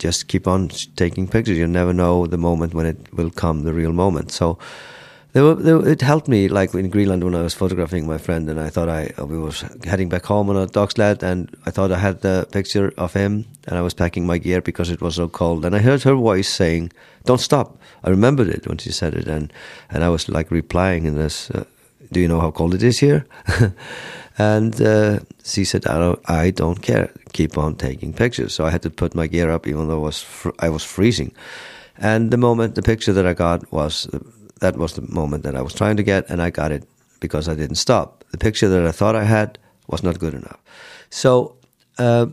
just 0.00 0.28
keep 0.28 0.48
on 0.48 0.68
taking 0.96 1.28
pictures. 1.28 1.58
You 1.58 1.66
never 1.66 1.92
know 1.92 2.26
the 2.26 2.38
moment 2.38 2.74
when 2.74 2.86
it 2.86 3.12
will 3.12 3.30
come, 3.30 3.62
the 3.62 3.74
real 3.74 3.92
moment. 3.92 4.32
So 4.32 4.58
there 5.32 5.44
were, 5.44 5.54
there, 5.54 5.88
it 5.88 6.02
helped 6.02 6.28
me, 6.28 6.48
like 6.48 6.74
in 6.74 6.90
Greenland 6.90 7.24
when 7.24 7.34
I 7.34 7.42
was 7.42 7.54
photographing 7.54 8.06
my 8.06 8.18
friend, 8.18 8.48
and 8.50 8.58
I 8.58 8.68
thought 8.68 8.88
I 8.88 9.12
we 9.18 9.38
was 9.38 9.64
heading 9.84 10.08
back 10.08 10.24
home 10.26 10.50
on 10.50 10.56
a 10.56 10.66
dog 10.66 10.92
sled, 10.92 11.22
and 11.22 11.54
I 11.66 11.70
thought 11.70 11.92
I 11.92 11.98
had 11.98 12.20
the 12.20 12.46
picture 12.50 12.92
of 12.96 13.14
him, 13.14 13.46
and 13.66 13.78
I 13.78 13.82
was 13.82 13.94
packing 13.94 14.26
my 14.26 14.38
gear 14.38 14.60
because 14.60 14.90
it 14.90 15.00
was 15.00 15.14
so 15.14 15.28
cold, 15.28 15.64
and 15.64 15.74
I 15.74 15.78
heard 15.78 16.02
her 16.02 16.14
voice 16.14 16.48
saying, 16.48 16.92
"Don't 17.24 17.40
stop." 17.40 17.78
I 18.02 18.10
remembered 18.10 18.48
it 18.48 18.66
when 18.66 18.78
she 18.78 18.92
said 18.92 19.14
it, 19.14 19.28
and 19.28 19.52
and 19.90 20.04
I 20.04 20.08
was 20.08 20.28
like 20.28 20.50
replying 20.50 21.06
in 21.06 21.14
this. 21.14 21.50
Uh, 21.50 21.64
do 22.12 22.20
you 22.20 22.28
know 22.28 22.40
how 22.40 22.50
cold 22.50 22.74
it 22.74 22.82
is 22.82 22.98
here? 22.98 23.24
And 24.40 24.80
uh, 24.80 25.18
she 25.44 25.66
said, 25.66 25.86
I 25.86 25.98
don't, 25.98 26.30
I 26.30 26.50
don't 26.50 26.80
care. 26.80 27.10
Keep 27.34 27.58
on 27.58 27.76
taking 27.76 28.14
pictures. 28.14 28.54
So 28.54 28.64
I 28.64 28.70
had 28.70 28.80
to 28.82 28.90
put 28.90 29.14
my 29.14 29.26
gear 29.26 29.50
up, 29.50 29.66
even 29.66 29.88
though 29.88 30.00
was 30.00 30.24
I 30.58 30.70
was 30.70 30.82
freezing. 30.82 31.32
And 31.98 32.30
the 32.30 32.38
moment 32.38 32.74
the 32.74 32.82
picture 32.82 33.12
that 33.12 33.26
I 33.26 33.34
got 33.34 33.70
was 33.70 34.08
that 34.60 34.76
was 34.76 34.94
the 34.94 35.02
moment 35.02 35.42
that 35.42 35.54
I 35.54 35.62
was 35.62 35.74
trying 35.74 35.96
to 35.96 36.02
get, 36.02 36.28
and 36.30 36.40
I 36.40 36.50
got 36.50 36.72
it 36.72 36.84
because 37.20 37.48
I 37.48 37.54
didn't 37.54 37.76
stop. 37.76 38.24
The 38.30 38.38
picture 38.38 38.68
that 38.68 38.86
I 38.86 38.92
thought 38.92 39.16
I 39.16 39.24
had 39.24 39.58
was 39.88 40.02
not 40.02 40.18
good 40.18 40.34
enough. 40.34 40.60
So 41.10 41.56
uh, 41.98 42.26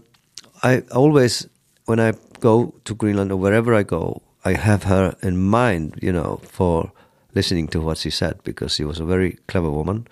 I 0.64 0.84
always, 0.94 1.48
when 1.86 2.00
I 2.00 2.14
go 2.40 2.74
to 2.86 2.94
Greenland 2.94 3.32
or 3.32 3.38
wherever 3.38 3.74
I 3.74 3.84
go, 3.84 4.22
I 4.46 4.54
have 4.54 4.84
her 4.84 5.16
in 5.22 5.38
mind, 5.38 6.00
you 6.02 6.12
know, 6.12 6.40
for 6.44 6.92
listening 7.34 7.68
to 7.68 7.82
what 7.82 7.98
she 7.98 8.10
said 8.10 8.40
because 8.44 8.74
she 8.74 8.84
was 8.84 9.00
a 9.00 9.06
very 9.06 9.38
clever 9.48 9.70
woman 9.70 10.08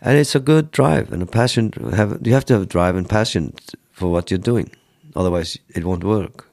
and 0.00 0.18
it's 0.18 0.34
a 0.34 0.40
good 0.40 0.70
drive 0.70 1.12
and 1.12 1.22
a 1.22 1.26
passion. 1.26 1.72
Have 1.94 2.26
you 2.26 2.34
have 2.34 2.44
to 2.46 2.54
have 2.54 2.62
a 2.62 2.66
drive 2.66 2.96
and 2.96 3.08
passion 3.08 3.54
for 3.92 4.10
what 4.10 4.30
you're 4.30 4.38
doing, 4.38 4.70
otherwise 5.16 5.58
it 5.68 5.84
won't 5.84 6.04
work. 6.04 6.46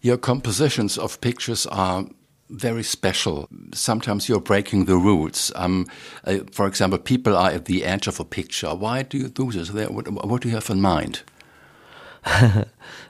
Your 0.00 0.16
compositions 0.16 0.98
of 0.98 1.20
pictures 1.20 1.66
are 1.66 2.06
very 2.50 2.82
special. 2.82 3.48
Sometimes 3.74 4.28
you're 4.28 4.40
breaking 4.40 4.86
the 4.86 4.96
rules. 4.96 5.52
Um, 5.54 5.86
uh, 6.24 6.38
for 6.50 6.66
example, 6.66 6.98
people 6.98 7.36
are 7.36 7.50
at 7.50 7.66
the 7.66 7.84
edge 7.84 8.06
of 8.06 8.20
a 8.20 8.24
picture. 8.24 8.74
Why 8.74 9.02
do 9.02 9.18
you 9.18 9.28
do 9.28 9.52
this? 9.52 9.70
What, 9.72 10.08
what 10.08 10.42
do 10.42 10.48
you 10.48 10.54
have 10.54 10.70
in 10.70 10.80
mind? 10.80 11.22
I 12.24 12.64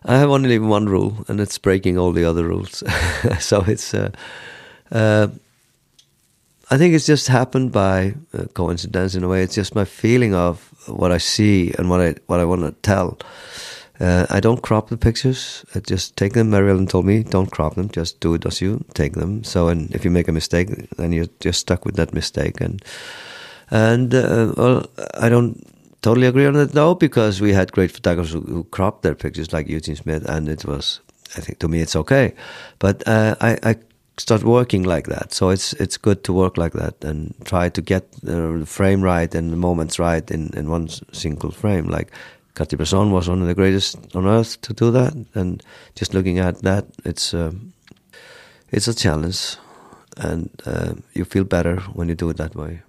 have 0.05 0.31
only 0.31 0.59
one 0.59 0.87
rule, 0.87 1.25
and 1.29 1.41
it's 1.41 1.59
breaking 1.59 1.99
all 1.99 2.13
the 2.13 2.25
other 2.25 2.47
rules. 2.47 2.83
so 3.41 3.63
it's. 3.67 3.95
Uh, 3.95 4.11
uh, 4.91 5.29
I 6.71 6.77
think 6.77 6.95
it's 6.95 7.07
just 7.07 7.29
happened 7.29 7.73
by 7.73 8.15
uh, 8.35 8.45
coincidence 8.53 9.15
in 9.15 9.25
a 9.25 9.29
way. 9.29 9.43
It's 9.43 9.55
just 9.55 9.75
my 9.75 9.87
feeling 9.87 10.35
of 10.35 10.75
what 10.87 11.13
I 11.13 11.19
see 11.19 11.73
and 11.79 11.89
what 11.89 12.01
I 12.01 12.15
what 12.27 12.41
I 12.41 12.45
want 12.45 12.63
to 12.63 12.73
tell. 12.83 13.19
Uh, 14.01 14.27
I 14.31 14.41
don't 14.41 14.63
crop 14.63 14.91
the 14.91 14.97
pictures. 14.97 15.65
I 15.75 15.81
just 15.81 16.17
take 16.17 16.33
them. 16.33 16.51
Mary 16.51 16.87
told 16.87 17.05
me, 17.05 17.25
don't 17.25 17.51
crop 17.51 17.75
them. 17.75 17.89
Just 17.89 18.21
do 18.21 18.35
it 18.35 18.47
as 18.47 18.61
you 18.61 18.85
take 18.95 19.15
them. 19.15 19.43
So, 19.43 19.69
and 19.69 19.93
if 19.95 20.05
you 20.05 20.11
make 20.11 20.29
a 20.29 20.33
mistake, 20.33 20.69
then 20.97 21.13
you're 21.13 21.29
just 21.41 21.61
stuck 21.61 21.85
with 21.85 21.97
that 21.97 22.15
mistake. 22.15 22.61
And 22.61 22.83
and 23.71 24.15
uh, 24.15 24.53
well, 24.57 24.87
I 25.15 25.29
don't 25.29 25.67
totally 26.03 26.27
agree 26.27 26.47
on 26.47 26.57
it 26.57 26.73
though, 26.73 26.95
because 26.95 27.41
we 27.41 27.53
had 27.53 27.73
great 27.73 27.91
photographers 27.91 28.33
who, 28.33 28.41
who, 28.41 28.65
cropped 28.65 29.03
their 29.03 29.15
pictures, 29.15 29.53
like 29.53 29.69
Eugene 29.69 29.97
Smith, 29.97 30.29
and 30.29 30.49
it 30.49 30.65
was. 30.65 31.01
I 31.37 31.41
think 31.41 31.59
to 31.59 31.69
me 31.69 31.81
it's 31.81 31.95
okay, 31.95 32.33
but 32.79 33.07
uh, 33.07 33.37
I, 33.43 33.59
I 33.63 33.77
start 34.17 34.45
working 34.45 34.83
like 34.83 35.09
that. 35.09 35.33
So 35.33 35.51
it's 35.51 35.73
it's 35.75 35.99
good 35.99 36.25
to 36.25 36.33
work 36.33 36.57
like 36.57 36.73
that 36.73 37.05
and 37.05 37.35
try 37.45 37.69
to 37.69 37.83
get 37.83 38.11
the 38.23 38.65
frame 38.67 39.03
right 39.03 39.35
and 39.35 39.53
the 39.53 39.57
moments 39.57 39.99
right 39.99 40.31
in, 40.31 40.51
in 40.57 40.71
one 40.71 40.89
single 41.13 41.51
frame. 41.51 41.89
Like 41.89 42.11
Cartier-Bresson 42.59 43.13
was 43.13 43.29
one 43.29 43.41
of 43.41 43.47
the 43.47 43.55
greatest 43.55 44.17
on 44.17 44.27
earth 44.27 44.61
to 44.63 44.73
do 44.73 44.91
that, 44.91 45.15
and 45.35 45.63
just 45.95 46.13
looking 46.13 46.41
at 46.41 46.63
that, 46.63 46.87
it's 47.05 47.33
um, 47.33 47.73
it's 48.73 48.89
a 48.89 48.95
challenge, 48.95 49.57
and 50.17 50.51
uh, 50.67 50.95
you 51.15 51.25
feel 51.25 51.45
better 51.45 51.77
when 51.95 52.09
you 52.09 52.17
do 52.17 52.29
it 52.31 52.37
that 52.37 52.57
way. 52.57 52.83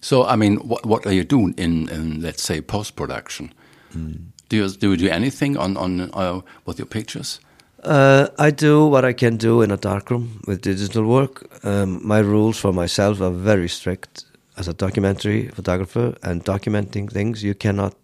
So, 0.00 0.26
I 0.26 0.34
mean, 0.34 0.56
what 0.56 0.84
what 0.84 1.06
are 1.06 1.12
you 1.12 1.22
doing 1.24 1.54
in, 1.56 1.88
in 1.88 2.20
let's 2.20 2.42
say 2.42 2.60
post 2.60 2.96
production? 2.96 3.54
Mm. 3.94 4.32
Do 4.48 4.56
you 4.56 4.68
do 4.70 4.90
you 4.90 4.96
do 4.96 5.08
anything 5.08 5.56
on 5.56 5.76
on 5.76 6.00
uh, 6.00 6.40
with 6.64 6.78
your 6.78 6.88
pictures? 6.88 7.40
Uh, 7.84 8.26
I 8.38 8.50
do 8.50 8.90
what 8.90 9.04
I 9.04 9.12
can 9.12 9.36
do 9.36 9.62
in 9.62 9.70
a 9.70 9.76
darkroom 9.76 10.40
with 10.48 10.62
digital 10.62 11.04
work. 11.04 11.46
Um, 11.64 12.00
my 12.02 12.18
rules 12.18 12.58
for 12.58 12.72
myself 12.72 13.20
are 13.20 13.30
very 13.30 13.68
strict 13.68 14.24
as 14.56 14.68
a 14.68 14.72
documentary 14.72 15.48
photographer 15.54 16.16
and 16.22 16.44
documenting 16.44 17.08
things. 17.12 17.42
You 17.42 17.54
cannot 17.54 17.94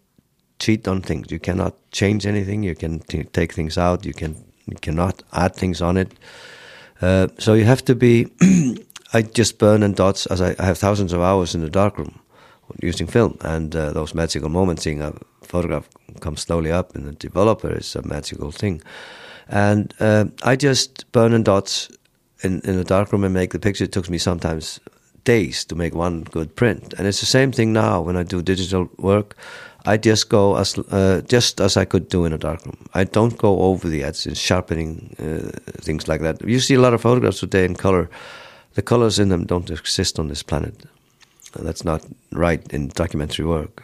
cheat 0.62 0.86
on 0.86 1.02
things. 1.02 1.30
You 1.30 1.40
cannot 1.40 1.74
change 1.90 2.24
anything. 2.24 2.62
You 2.62 2.74
can 2.74 3.00
take 3.32 3.52
things 3.52 3.76
out. 3.76 4.06
You 4.06 4.14
can 4.14 4.36
you 4.66 4.76
cannot 4.80 5.22
add 5.32 5.54
things 5.56 5.82
on 5.82 5.96
it. 5.96 6.12
Uh, 7.00 7.26
so 7.38 7.54
you 7.54 7.64
have 7.64 7.84
to 7.84 7.94
be. 7.94 8.28
I 9.14 9.22
just 9.22 9.58
burn 9.58 9.82
and 9.82 9.94
dots 9.94 10.24
as 10.26 10.40
I, 10.40 10.54
I, 10.58 10.64
have 10.64 10.78
thousands 10.78 11.12
of 11.12 11.20
hours 11.20 11.54
in 11.54 11.60
the 11.60 11.68
darkroom 11.68 12.18
using 12.80 13.06
film, 13.06 13.36
and 13.42 13.76
uh, 13.76 13.92
those 13.92 14.14
magical 14.14 14.48
moments, 14.48 14.84
seeing 14.84 15.02
a 15.02 15.12
photograph 15.42 15.86
come 16.20 16.36
slowly 16.36 16.72
up 16.72 16.96
in 16.96 17.04
the 17.04 17.12
developer 17.12 17.70
is 17.70 17.94
a 17.94 18.02
magical 18.02 18.50
thing. 18.50 18.80
And 19.48 19.92
uh, 20.00 20.26
I 20.44 20.56
just 20.56 21.12
burn 21.12 21.34
in 21.34 21.42
dots 21.42 21.90
in, 22.42 22.60
in 22.60 22.78
a 22.78 22.84
darkroom 22.84 23.24
and 23.24 23.34
make 23.34 23.50
the 23.50 23.58
picture. 23.58 23.84
It 23.84 23.92
took 23.92 24.08
me 24.08 24.18
sometimes 24.18 24.80
days 25.24 25.64
to 25.66 25.74
make 25.74 25.94
one 25.94 26.22
good 26.22 26.56
print. 26.56 26.94
And 26.96 27.06
it's 27.06 27.20
the 27.20 27.26
same 27.26 27.52
thing 27.52 27.72
now 27.72 28.00
when 28.00 28.16
I 28.16 28.22
do 28.22 28.42
digital 28.42 28.88
work. 28.98 29.36
I 29.84 29.96
just 29.96 30.28
go 30.28 30.56
as 30.56 30.78
uh, 30.78 31.22
just 31.26 31.60
as 31.60 31.76
I 31.76 31.84
could 31.84 32.08
do 32.08 32.24
in 32.24 32.32
a 32.32 32.38
dark 32.38 32.64
room. 32.64 32.76
I 32.94 33.04
don't 33.04 33.36
go 33.36 33.60
over 33.60 33.88
the 33.88 34.04
edge 34.04 34.26
in 34.26 34.34
sharpening 34.34 35.16
uh, 35.18 35.58
things 35.82 36.06
like 36.06 36.20
that. 36.20 36.40
You 36.46 36.60
see 36.60 36.74
a 36.74 36.80
lot 36.80 36.94
of 36.94 37.00
photographs 37.00 37.40
today 37.40 37.64
in 37.64 37.74
color. 37.74 38.08
The 38.74 38.82
colors 38.82 39.18
in 39.18 39.28
them 39.28 39.44
don't 39.44 39.70
exist 39.70 40.18
on 40.18 40.28
this 40.28 40.42
planet. 40.42 40.74
That's 41.54 41.84
not 41.84 42.02
right 42.30 42.62
in 42.72 42.88
documentary 42.88 43.44
work. 43.44 43.82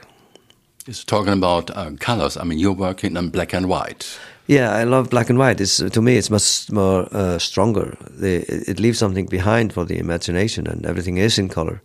It's 0.86 1.04
talking 1.04 1.32
about 1.32 1.70
uh, 1.76 1.90
colors. 2.00 2.36
I 2.36 2.44
mean, 2.44 2.58
you're 2.58 2.72
working 2.72 3.16
on 3.16 3.28
black 3.28 3.52
and 3.52 3.68
white. 3.68 4.18
Yeah, 4.48 4.72
I 4.72 4.84
love 4.84 5.10
black 5.10 5.28
and 5.28 5.38
white. 5.38 5.60
It's 5.60 5.76
to 5.76 6.00
me, 6.00 6.16
it's 6.16 6.30
much 6.30 6.72
more 6.72 7.06
uh, 7.12 7.38
stronger. 7.38 7.98
it 8.18 8.80
leaves 8.80 8.98
something 8.98 9.26
behind 9.26 9.74
for 9.74 9.84
the 9.84 9.98
imagination, 9.98 10.66
and 10.66 10.86
everything 10.86 11.18
is 11.18 11.38
in 11.38 11.50
color. 11.50 11.82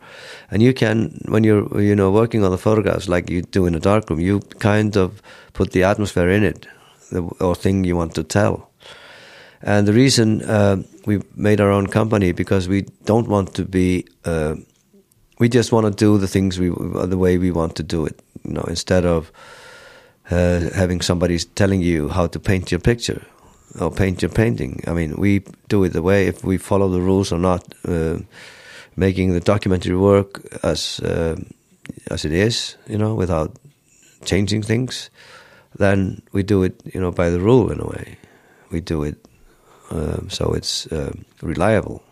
And 0.49 0.63
you 0.63 0.73
can, 0.73 1.19
when 1.25 1.43
you're 1.43 1.81
you 1.81 1.93
know 1.93 2.09
working 2.09 2.41
on 2.41 2.51
the 2.51 2.57
photographs 2.57 3.09
like 3.09 3.29
you 3.29 3.41
do 3.41 3.65
in 3.65 3.75
a 3.75 3.81
darkroom, 3.81 4.21
you 4.21 4.39
kind 4.59 4.95
of 4.95 5.21
put 5.51 5.71
the 5.71 5.83
atmosphere 5.83 6.29
in 6.29 6.45
it, 6.45 6.65
the, 7.11 7.23
or 7.41 7.53
thing 7.53 7.83
you 7.83 7.97
want 7.97 8.15
to 8.15 8.23
tell. 8.23 8.71
And 9.61 9.85
the 9.85 9.93
reason 9.93 10.41
uh, 10.43 10.83
we 11.05 11.19
made 11.35 11.59
our 11.59 11.69
own 11.69 11.87
company 11.87 12.31
because 12.31 12.69
we 12.69 12.83
don't 13.03 13.27
want 13.27 13.55
to 13.55 13.65
be. 13.65 14.05
Uh, 14.23 14.55
we 15.37 15.49
just 15.49 15.73
want 15.73 15.85
to 15.85 15.91
do 15.91 16.17
the 16.17 16.29
things 16.29 16.57
we 16.59 16.69
the 16.69 17.17
way 17.17 17.37
we 17.37 17.51
want 17.51 17.75
to 17.75 17.83
do 17.83 18.05
it. 18.05 18.21
You 18.45 18.53
know, 18.53 18.63
instead 18.69 19.05
of 19.05 19.33
uh, 20.31 20.69
having 20.75 21.01
somebody 21.01 21.37
telling 21.39 21.81
you 21.81 22.09
how 22.09 22.27
to 22.27 22.39
paint 22.39 22.71
your 22.71 22.79
picture 22.79 23.25
or 23.79 23.91
paint 23.91 24.21
your 24.21 24.31
painting. 24.31 24.83
I 24.87 24.93
mean, 24.93 25.15
we 25.17 25.43
do 25.67 25.83
it 25.83 25.93
the 25.93 26.01
way 26.01 26.27
if 26.27 26.43
we 26.43 26.57
follow 26.57 26.89
the 26.89 27.01
rules 27.01 27.31
or 27.31 27.39
not, 27.39 27.73
uh, 27.87 28.19
making 28.95 29.33
the 29.33 29.39
documentary 29.39 29.97
work 29.97 30.41
as 30.63 30.99
uh, 30.99 31.35
as 32.09 32.25
it 32.25 32.31
is, 32.31 32.77
you 32.87 32.97
know, 32.97 33.15
without 33.15 33.51
changing 34.25 34.63
things. 34.63 35.09
Then 35.79 36.21
we 36.31 36.43
do 36.43 36.63
it, 36.63 36.81
you 36.93 37.01
know, 37.01 37.11
by 37.11 37.29
the 37.29 37.39
rule 37.39 37.71
in 37.71 37.79
a 37.79 37.85
way. 37.85 38.17
We 38.69 38.79
do 38.79 39.03
it 39.03 39.17
um, 39.93 40.29
so 40.29 40.53
it's 40.53 40.91
um, 40.91 41.25
reliable. 41.41 42.03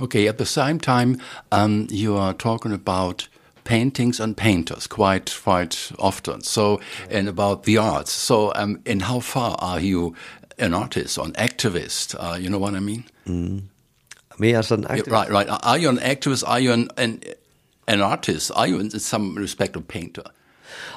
Okay. 0.00 0.26
At 0.26 0.38
the 0.38 0.46
same 0.46 0.78
time, 0.78 1.20
um, 1.52 1.86
you 1.90 2.16
are 2.16 2.34
talking 2.34 2.72
about 2.72 3.28
paintings 3.68 4.20
and 4.20 4.34
painters 4.34 4.86
quite 4.86 5.30
quite 5.44 5.92
often. 5.98 6.42
So, 6.42 6.80
and 7.10 7.28
about 7.28 7.64
the 7.64 7.76
arts. 7.78 8.12
So, 8.12 8.52
um, 8.54 8.80
and 8.86 9.02
how 9.02 9.20
far 9.20 9.56
are 9.58 9.80
you 9.80 10.14
an 10.58 10.74
artist 10.74 11.18
or 11.18 11.26
an 11.26 11.34
activist? 11.34 12.14
Uh, 12.18 12.38
you 12.38 12.48
know 12.48 12.58
what 12.58 12.74
I 12.74 12.80
mean? 12.80 13.04
Mm. 13.26 13.62
Me 14.38 14.54
as 14.54 14.72
an 14.72 14.84
activist, 14.84 15.10
right? 15.10 15.30
Right. 15.30 15.48
Are 15.62 15.78
you 15.78 15.90
an 15.90 15.98
activist? 15.98 16.44
Are 16.46 16.60
you 16.60 16.72
an 16.72 16.88
an, 16.96 17.20
an 17.86 18.00
artist? 18.00 18.50
Are 18.54 18.66
you 18.66 18.80
in 18.80 18.90
some 18.90 19.36
respect 19.36 19.76
a 19.76 19.80
painter? 19.80 20.24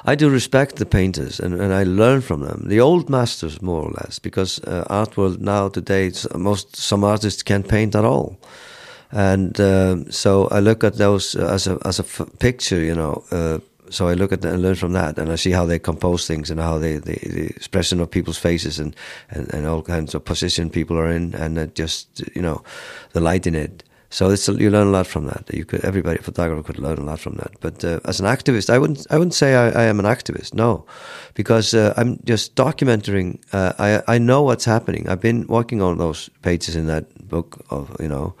I 0.04 0.14
do 0.14 0.30
respect 0.30 0.76
the 0.76 0.86
painters 0.86 1.40
and, 1.40 1.54
and 1.54 1.72
I 1.72 1.84
learn 1.84 2.20
from 2.20 2.40
them. 2.40 2.64
The 2.68 2.80
old 2.80 3.08
masters, 3.08 3.60
more 3.62 3.82
or 3.82 3.90
less, 3.90 4.18
because 4.18 4.60
uh, 4.64 4.84
art 4.88 5.16
world 5.16 5.40
now 5.40 5.68
today, 5.68 6.12
most 6.34 6.76
some 6.76 7.04
artists 7.04 7.42
can't 7.42 7.68
paint 7.68 7.94
at 7.94 8.04
all, 8.04 8.36
and 9.12 9.60
uh, 9.60 10.10
so 10.10 10.48
I 10.48 10.60
look 10.60 10.82
at 10.82 10.96
those 10.96 11.34
as 11.34 11.66
a 11.66 11.78
as 11.84 12.00
a 12.00 12.04
picture, 12.38 12.80
you 12.80 12.94
know. 12.94 13.22
Uh, 13.30 13.58
so 13.90 14.08
I 14.08 14.14
look 14.14 14.32
at 14.32 14.44
and 14.44 14.62
learn 14.62 14.74
from 14.74 14.92
that, 14.94 15.18
and 15.18 15.30
I 15.30 15.36
see 15.36 15.50
how 15.50 15.66
they 15.66 15.78
compose 15.78 16.26
things 16.26 16.50
and 16.50 16.58
how 16.58 16.78
they 16.78 16.96
the, 16.96 17.18
the 17.28 17.46
expression 17.46 18.00
of 18.00 18.10
people's 18.10 18.38
faces 18.38 18.78
and, 18.78 18.96
and 19.30 19.52
and 19.52 19.66
all 19.66 19.82
kinds 19.82 20.14
of 20.14 20.24
position 20.24 20.70
people 20.70 20.98
are 20.98 21.10
in, 21.10 21.34
and 21.34 21.74
just 21.74 22.22
you 22.34 22.42
know 22.42 22.62
the 23.12 23.20
light 23.20 23.46
in 23.46 23.54
it. 23.54 23.84
So 24.08 24.28
you 24.30 24.70
learn 24.70 24.88
a 24.88 24.90
lot 24.90 25.06
from 25.06 25.24
that. 25.26 25.48
You 25.52 25.64
could 25.64 25.84
everybody 25.84 26.18
photographer 26.18 26.62
could 26.62 26.78
learn 26.78 26.98
a 26.98 27.04
lot 27.04 27.20
from 27.20 27.36
that. 27.36 27.52
But 27.60 27.82
uh, 27.84 28.00
as 28.04 28.20
an 28.20 28.26
activist, 28.26 28.68
I 28.68 28.78
wouldn't 28.78 29.06
I 29.10 29.16
wouldn't 29.16 29.34
say 29.34 29.54
I, 29.54 29.82
I 29.82 29.84
am 29.84 30.00
an 30.00 30.06
activist. 30.06 30.54
No, 30.54 30.84
because 31.34 31.74
uh, 31.74 31.94
I'm 31.96 32.18
just 32.24 32.54
documenting. 32.54 33.40
Uh, 33.52 33.72
I 33.78 34.16
I 34.16 34.18
know 34.18 34.42
what's 34.42 34.64
happening. 34.64 35.08
I've 35.08 35.20
been 35.20 35.46
working 35.46 35.82
on 35.82 35.98
those 35.98 36.30
pages 36.42 36.76
in 36.76 36.86
that 36.86 37.04
book 37.28 37.64
of 37.70 37.96
you 38.00 38.08
know, 38.08 38.34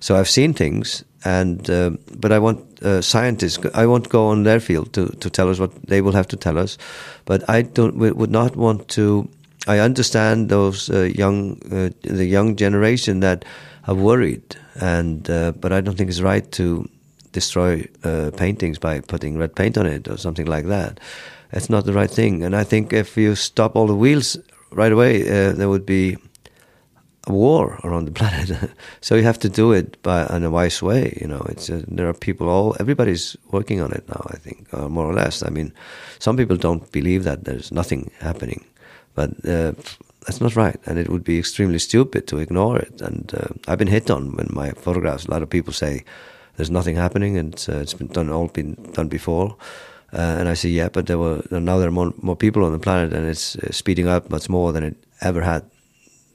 so 0.00 0.16
I've 0.16 0.28
seen 0.28 0.52
things. 0.54 1.04
And 1.24 1.68
uh, 1.68 1.90
but 2.16 2.30
I 2.30 2.38
want 2.38 2.80
uh, 2.80 3.02
scientists. 3.02 3.58
I 3.74 3.86
won't 3.86 4.08
go 4.08 4.28
on 4.28 4.44
their 4.44 4.60
field 4.60 4.92
to, 4.92 5.08
to 5.08 5.28
tell 5.28 5.50
us 5.50 5.58
what 5.58 5.72
they 5.82 6.00
will 6.00 6.12
have 6.12 6.28
to 6.28 6.36
tell 6.36 6.56
us. 6.56 6.78
But 7.24 7.48
I 7.50 7.62
don't 7.62 7.96
would 7.96 8.30
not 8.30 8.54
want 8.54 8.86
to. 8.90 9.28
I 9.66 9.80
understand 9.80 10.48
those 10.48 10.88
uh, 10.88 11.10
young 11.12 11.56
the 12.02 12.24
young 12.24 12.54
generation 12.54 13.18
that 13.20 13.44
are 13.88 13.96
worried 13.96 14.56
and 14.80 15.28
uh, 15.28 15.52
but 15.52 15.72
I 15.72 15.80
don't 15.80 15.96
think 15.96 16.10
it's 16.10 16.20
right 16.20 16.50
to 16.52 16.88
destroy 17.32 17.86
uh, 18.04 18.30
paintings 18.36 18.78
by 18.78 19.00
putting 19.00 19.38
red 19.38 19.54
paint 19.54 19.76
on 19.76 19.86
it 19.86 20.08
or 20.08 20.16
something 20.16 20.46
like 20.46 20.66
that. 20.66 21.00
It's 21.52 21.70
not 21.70 21.84
the 21.84 21.92
right 21.92 22.10
thing. 22.10 22.44
And 22.44 22.54
I 22.54 22.64
think 22.64 22.92
if 22.92 23.16
you 23.16 23.34
stop 23.34 23.76
all 23.76 23.86
the 23.86 23.94
wheels 23.94 24.36
right 24.70 24.92
away, 24.92 25.22
uh, 25.22 25.52
there 25.52 25.68
would 25.68 25.86
be 25.86 26.16
war 27.28 27.78
around 27.84 28.06
the 28.06 28.12
planet. 28.20 28.70
so 29.00 29.14
you 29.14 29.22
have 29.22 29.38
to 29.38 29.48
do 29.48 29.72
it 29.72 30.00
by 30.02 30.26
in 30.34 30.44
a 30.44 30.50
wise 30.50 30.82
way. 30.82 31.16
You 31.20 31.28
know, 31.28 31.44
it's 31.48 31.70
uh, 31.70 31.82
there 31.88 32.08
are 32.08 32.14
people 32.14 32.48
all 32.48 32.76
everybody's 32.80 33.36
working 33.50 33.80
on 33.80 33.92
it 33.92 34.08
now. 34.08 34.22
I 34.30 34.36
think, 34.36 34.72
uh, 34.72 34.88
more 34.88 35.06
or 35.06 35.14
less. 35.14 35.42
I 35.42 35.50
mean, 35.50 35.72
some 36.18 36.36
people 36.36 36.56
don't 36.56 36.90
believe 36.92 37.24
that 37.24 37.44
there's 37.44 37.72
nothing 37.72 38.10
happening, 38.20 38.64
but 39.14 39.30
uh, 39.46 39.72
that's 40.26 40.40
not 40.40 40.56
right, 40.56 40.78
and 40.86 40.98
it 40.98 41.08
would 41.08 41.24
be 41.24 41.38
extremely 41.38 41.78
stupid 41.78 42.26
to 42.28 42.38
ignore 42.38 42.78
it. 42.78 43.00
And 43.00 43.32
uh, 43.34 43.48
I've 43.66 43.78
been 43.78 43.88
hit 43.88 44.10
on 44.10 44.36
when 44.36 44.48
my 44.50 44.70
photographs. 44.72 45.26
A 45.26 45.30
lot 45.30 45.42
of 45.42 45.50
people 45.50 45.72
say 45.72 46.04
there's 46.56 46.70
nothing 46.70 46.96
happening, 46.96 47.36
and 47.36 47.54
uh, 47.68 47.78
it's 47.78 47.94
been 47.94 48.08
done 48.08 48.30
all 48.30 48.48
been 48.48 48.74
done 48.92 49.08
before. 49.08 49.56
And 50.10 50.48
I 50.48 50.54
say, 50.54 50.70
yeah, 50.70 50.88
but 50.88 51.06
there 51.06 51.18
were 51.18 51.42
now 51.50 51.76
there 51.78 51.88
are 51.88 51.92
more, 51.92 52.14
more 52.22 52.36
people 52.36 52.64
on 52.64 52.72
the 52.72 52.78
planet, 52.78 53.12
and 53.12 53.28
it's 53.28 53.58
speeding 53.70 54.08
up 54.08 54.30
much 54.30 54.48
more 54.48 54.72
than 54.72 54.82
it 54.82 54.96
ever 55.20 55.42
had 55.42 55.62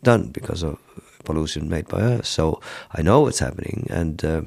done 0.03 0.27
because 0.27 0.63
of 0.63 0.77
pollution 1.25 1.69
made 1.69 1.87
by 1.87 2.01
us. 2.01 2.27
So 2.27 2.59
I 2.91 3.01
know 3.01 3.21
what's 3.21 3.39
happening, 3.39 3.87
and 3.89 4.23
uh, 4.23 4.41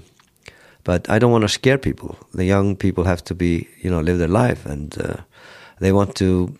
but 0.84 1.08
I 1.10 1.18
don't 1.18 1.32
want 1.32 1.42
to 1.42 1.48
scare 1.48 1.78
people. 1.78 2.16
The 2.34 2.44
young 2.44 2.76
people 2.76 3.04
have 3.04 3.24
to 3.24 3.34
be, 3.34 3.68
you 3.82 3.90
know, 3.90 4.00
live 4.00 4.18
their 4.18 4.28
life, 4.28 4.66
and 4.66 4.96
uh, 5.00 5.16
they 5.80 5.92
want 5.92 6.14
to 6.16 6.56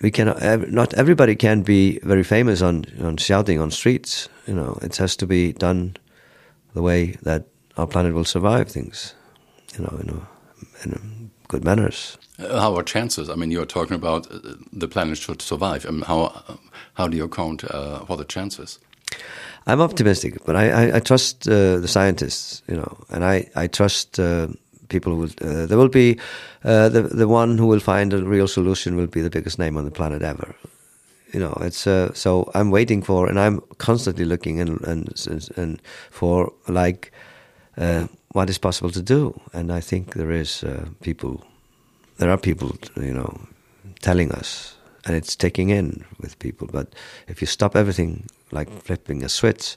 we 0.00 0.10
can 0.10 0.34
not 0.70 0.94
everybody 0.94 1.34
can 1.34 1.62
be 1.62 1.98
very 2.02 2.22
famous 2.22 2.62
on 2.62 2.84
on 3.02 3.16
shouting 3.16 3.60
on 3.60 3.70
streets. 3.70 4.28
You 4.46 4.54
know, 4.54 4.78
it 4.82 4.96
has 4.96 5.16
to 5.16 5.26
be 5.26 5.52
done 5.52 5.96
the 6.74 6.82
way 6.82 7.16
that 7.22 7.46
our 7.76 7.86
planet 7.86 8.14
will 8.14 8.24
survive 8.24 8.68
things. 8.68 9.14
You 9.76 9.84
know, 9.84 9.98
in, 10.00 10.08
a, 10.08 10.28
in 10.84 10.92
a 10.92 11.48
good 11.48 11.64
manners. 11.64 12.18
Uh, 12.38 12.60
how 12.60 12.76
are 12.76 12.84
chances? 12.84 13.28
I 13.28 13.34
mean, 13.34 13.50
you're 13.50 13.66
talking 13.66 13.96
about 13.96 14.30
uh, 14.30 14.54
the 14.72 14.86
planet 14.86 15.18
should 15.18 15.42
survive. 15.42 15.84
I 15.86 15.90
mean, 15.90 16.02
how 16.02 16.42
how 16.94 17.08
do 17.08 17.16
you 17.16 17.24
account 17.24 17.64
uh, 17.64 18.04
for 18.06 18.16
the 18.16 18.24
chances? 18.24 18.78
I'm 19.66 19.80
optimistic, 19.80 20.44
but 20.44 20.56
I, 20.56 20.70
I, 20.70 20.96
I 20.96 21.00
trust 21.00 21.48
uh, 21.48 21.78
the 21.78 21.88
scientists, 21.88 22.62
you 22.68 22.76
know, 22.76 22.96
and 23.10 23.24
I 23.24 23.48
I 23.56 23.66
trust 23.66 24.20
uh, 24.20 24.48
people 24.88 25.16
will 25.16 25.30
uh, 25.42 25.66
there 25.66 25.78
will 25.78 25.88
be 25.88 26.18
the 26.62 27.08
the 27.10 27.26
one 27.26 27.58
who 27.58 27.66
will 27.66 27.80
find 27.80 28.12
a 28.12 28.24
real 28.24 28.48
solution 28.48 28.96
will 28.96 29.06
be 29.08 29.20
the 29.20 29.30
biggest 29.30 29.58
name 29.58 29.76
on 29.76 29.84
the 29.84 29.90
planet 29.90 30.22
ever 30.22 30.54
you 31.34 31.40
know 31.40 31.52
it's 31.60 31.86
so 32.14 32.50
i'm 32.54 32.70
waiting 32.70 33.02
for 33.02 33.28
and 33.28 33.38
i'm 33.38 33.60
constantly 33.76 34.24
looking 34.24 34.60
and 34.60 34.80
and 34.86 35.50
and 35.56 35.82
for 36.10 36.52
like 36.68 37.12
what 38.32 38.48
is 38.48 38.58
possible 38.58 38.90
to 38.90 39.02
do 39.02 39.38
and 39.52 39.70
i 39.70 39.80
think 39.80 40.14
there 40.14 40.30
is 40.30 40.64
people 41.02 41.44
there 42.18 42.30
are 42.30 42.38
people 42.38 42.76
you 42.96 43.14
know 43.14 43.40
telling 44.00 44.30
us 44.32 44.76
and 45.04 45.16
it's 45.16 45.34
taking 45.36 45.70
in 45.70 46.04
with 46.20 46.38
people 46.38 46.68
but 46.70 46.94
if 47.26 47.40
you 47.40 47.46
stop 47.46 47.74
everything 47.74 48.28
like 48.52 48.70
flipping 48.82 49.24
a 49.24 49.28
switch 49.28 49.76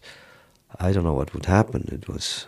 i 0.79 0.91
don't 0.91 1.03
know 1.03 1.13
what 1.13 1.33
would 1.33 1.45
happen 1.45 1.87
it 1.91 2.07
was 2.07 2.47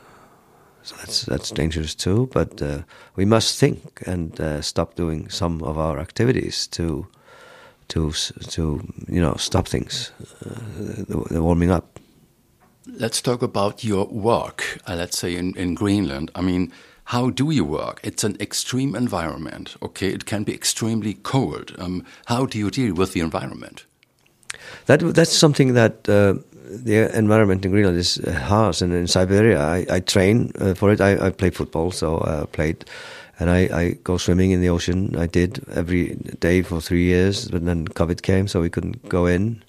so 0.84 0.95
that's 0.97 1.23
that's 1.23 1.49
dangerous 1.51 1.95
too. 1.95 2.29
But 2.34 2.62
uh, 2.62 2.79
we 3.15 3.25
must 3.25 3.58
think 3.58 4.03
and 4.06 4.39
uh, 4.39 4.62
stop 4.62 4.95
doing 4.95 5.29
some 5.29 5.63
of 5.63 5.77
our 5.77 5.97
activities 5.97 6.67
to 6.67 7.08
to 7.88 8.12
to 8.12 8.82
you 9.08 9.21
know 9.21 9.36
stop 9.38 9.67
things, 9.67 10.12
uh, 10.45 10.60
the, 11.08 11.25
the, 11.32 11.41
warming 11.41 11.71
up. 11.71 11.99
Let's 12.86 13.21
talk 13.21 13.41
about 13.41 13.84
your 13.84 14.08
work. 14.08 14.79
Uh, 14.86 14.95
let's 14.95 15.17
say 15.17 15.36
in 15.36 15.56
in 15.58 15.73
Greenland. 15.73 16.32
I 16.36 16.41
mean. 16.41 16.71
How 17.05 17.29
do 17.29 17.51
you 17.51 17.65
work? 17.65 17.99
It's 18.03 18.23
an 18.23 18.37
extreme 18.39 18.95
environment. 18.95 19.75
Okay, 19.81 20.07
it 20.07 20.25
can 20.25 20.43
be 20.43 20.53
extremely 20.53 21.15
cold. 21.15 21.75
Um, 21.77 22.05
how 22.25 22.45
do 22.45 22.57
you 22.57 22.71
deal 22.71 22.93
with 22.93 23.13
the 23.13 23.19
environment? 23.19 23.85
That 24.85 24.99
that's 24.99 25.35
something 25.35 25.73
that 25.73 26.07
uh, 26.07 26.35
the 26.69 27.15
environment 27.15 27.65
in 27.65 27.71
Greenland 27.71 27.97
is 27.97 28.19
uh, 28.19 28.31
harsh, 28.31 28.81
and 28.81 28.93
in 28.93 29.07
Siberia, 29.07 29.61
I, 29.61 29.85
I 29.89 29.99
train 29.99 30.51
uh, 30.59 30.73
for 30.73 30.91
it. 30.91 31.01
I, 31.01 31.27
I, 31.27 31.29
play 31.31 31.49
football, 31.49 31.91
so 31.91 32.17
I 32.19 32.29
uh, 32.29 32.45
played, 32.45 32.85
and 33.43 33.51
I, 33.51 33.77
I, 33.77 33.89
go 34.06 34.15
swimming 34.15 34.51
in 34.51 34.62
the 34.62 34.69
ocean. 34.69 35.17
I 35.17 35.27
did 35.27 35.65
every 35.75 36.15
day 36.39 36.62
for 36.62 36.79
three 36.79 37.03
years, 37.03 37.49
but 37.49 37.65
then 37.65 37.86
COVID 37.89 38.21
came, 38.21 38.47
so 38.47 38.62
we 38.62 38.69
couldn't 38.69 39.10
go 39.10 39.25
in. 39.25 39.62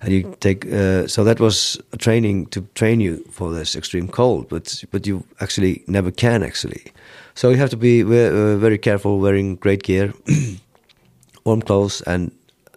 And 0.00 0.12
you 0.12 0.36
take 0.40 0.66
uh, 0.66 1.06
so 1.06 1.22
that 1.22 1.38
was 1.38 1.78
training 1.98 2.46
to 2.46 2.62
train 2.74 2.98
you 3.00 3.24
for 3.30 3.52
this 3.52 3.76
extreme 3.76 4.08
cold, 4.08 4.48
but 4.48 4.82
but 4.90 5.06
you 5.06 5.22
actually 5.38 5.84
never 5.86 6.10
can 6.10 6.42
actually. 6.42 6.82
So 7.34 7.50
you 7.50 7.56
have 7.58 7.70
to 7.70 7.76
be 7.76 8.02
uh, 8.02 8.56
very 8.56 8.78
careful, 8.78 9.20
wearing 9.20 9.54
great 9.54 9.84
gear, 9.84 10.12
warm 11.44 11.62
clothes, 11.62 12.02
and 12.08 12.32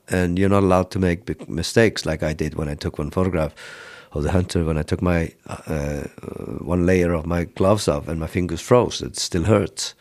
and 0.08 0.38
you're 0.38 0.50
not 0.50 0.62
allowed 0.62 0.92
to 0.92 1.00
make 1.00 1.26
big 1.26 1.50
mistakes 1.50 2.06
like 2.06 2.22
I 2.22 2.34
did 2.34 2.54
when 2.54 2.70
I 2.70 2.76
took 2.76 3.00
one 3.00 3.10
photograph 3.10 3.56
of 4.14 4.24
the 4.24 4.32
hunter 4.32 4.64
when 4.64 4.78
I 4.78 4.84
took 4.84 5.02
my 5.02 5.32
uh, 5.48 6.04
one 6.62 6.86
layer 6.86 7.14
of 7.14 7.26
my 7.26 7.46
gloves 7.46 7.88
off 7.88 8.08
and 8.08 8.20
my 8.20 8.28
fingers 8.28 8.62
froze. 8.62 9.02
It 9.02 9.18
still 9.18 9.44
hurts. 9.44 9.96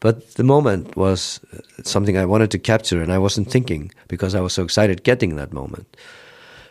But 0.00 0.34
the 0.34 0.44
moment 0.44 0.96
was 0.96 1.40
something 1.84 2.16
I 2.16 2.26
wanted 2.26 2.50
to 2.52 2.58
capture 2.58 3.02
and 3.02 3.12
I 3.12 3.18
wasn't 3.18 3.50
thinking 3.50 3.92
because 4.08 4.34
I 4.34 4.40
was 4.40 4.52
so 4.52 4.62
excited 4.62 5.04
getting 5.04 5.36
that 5.36 5.52
moment. 5.52 5.96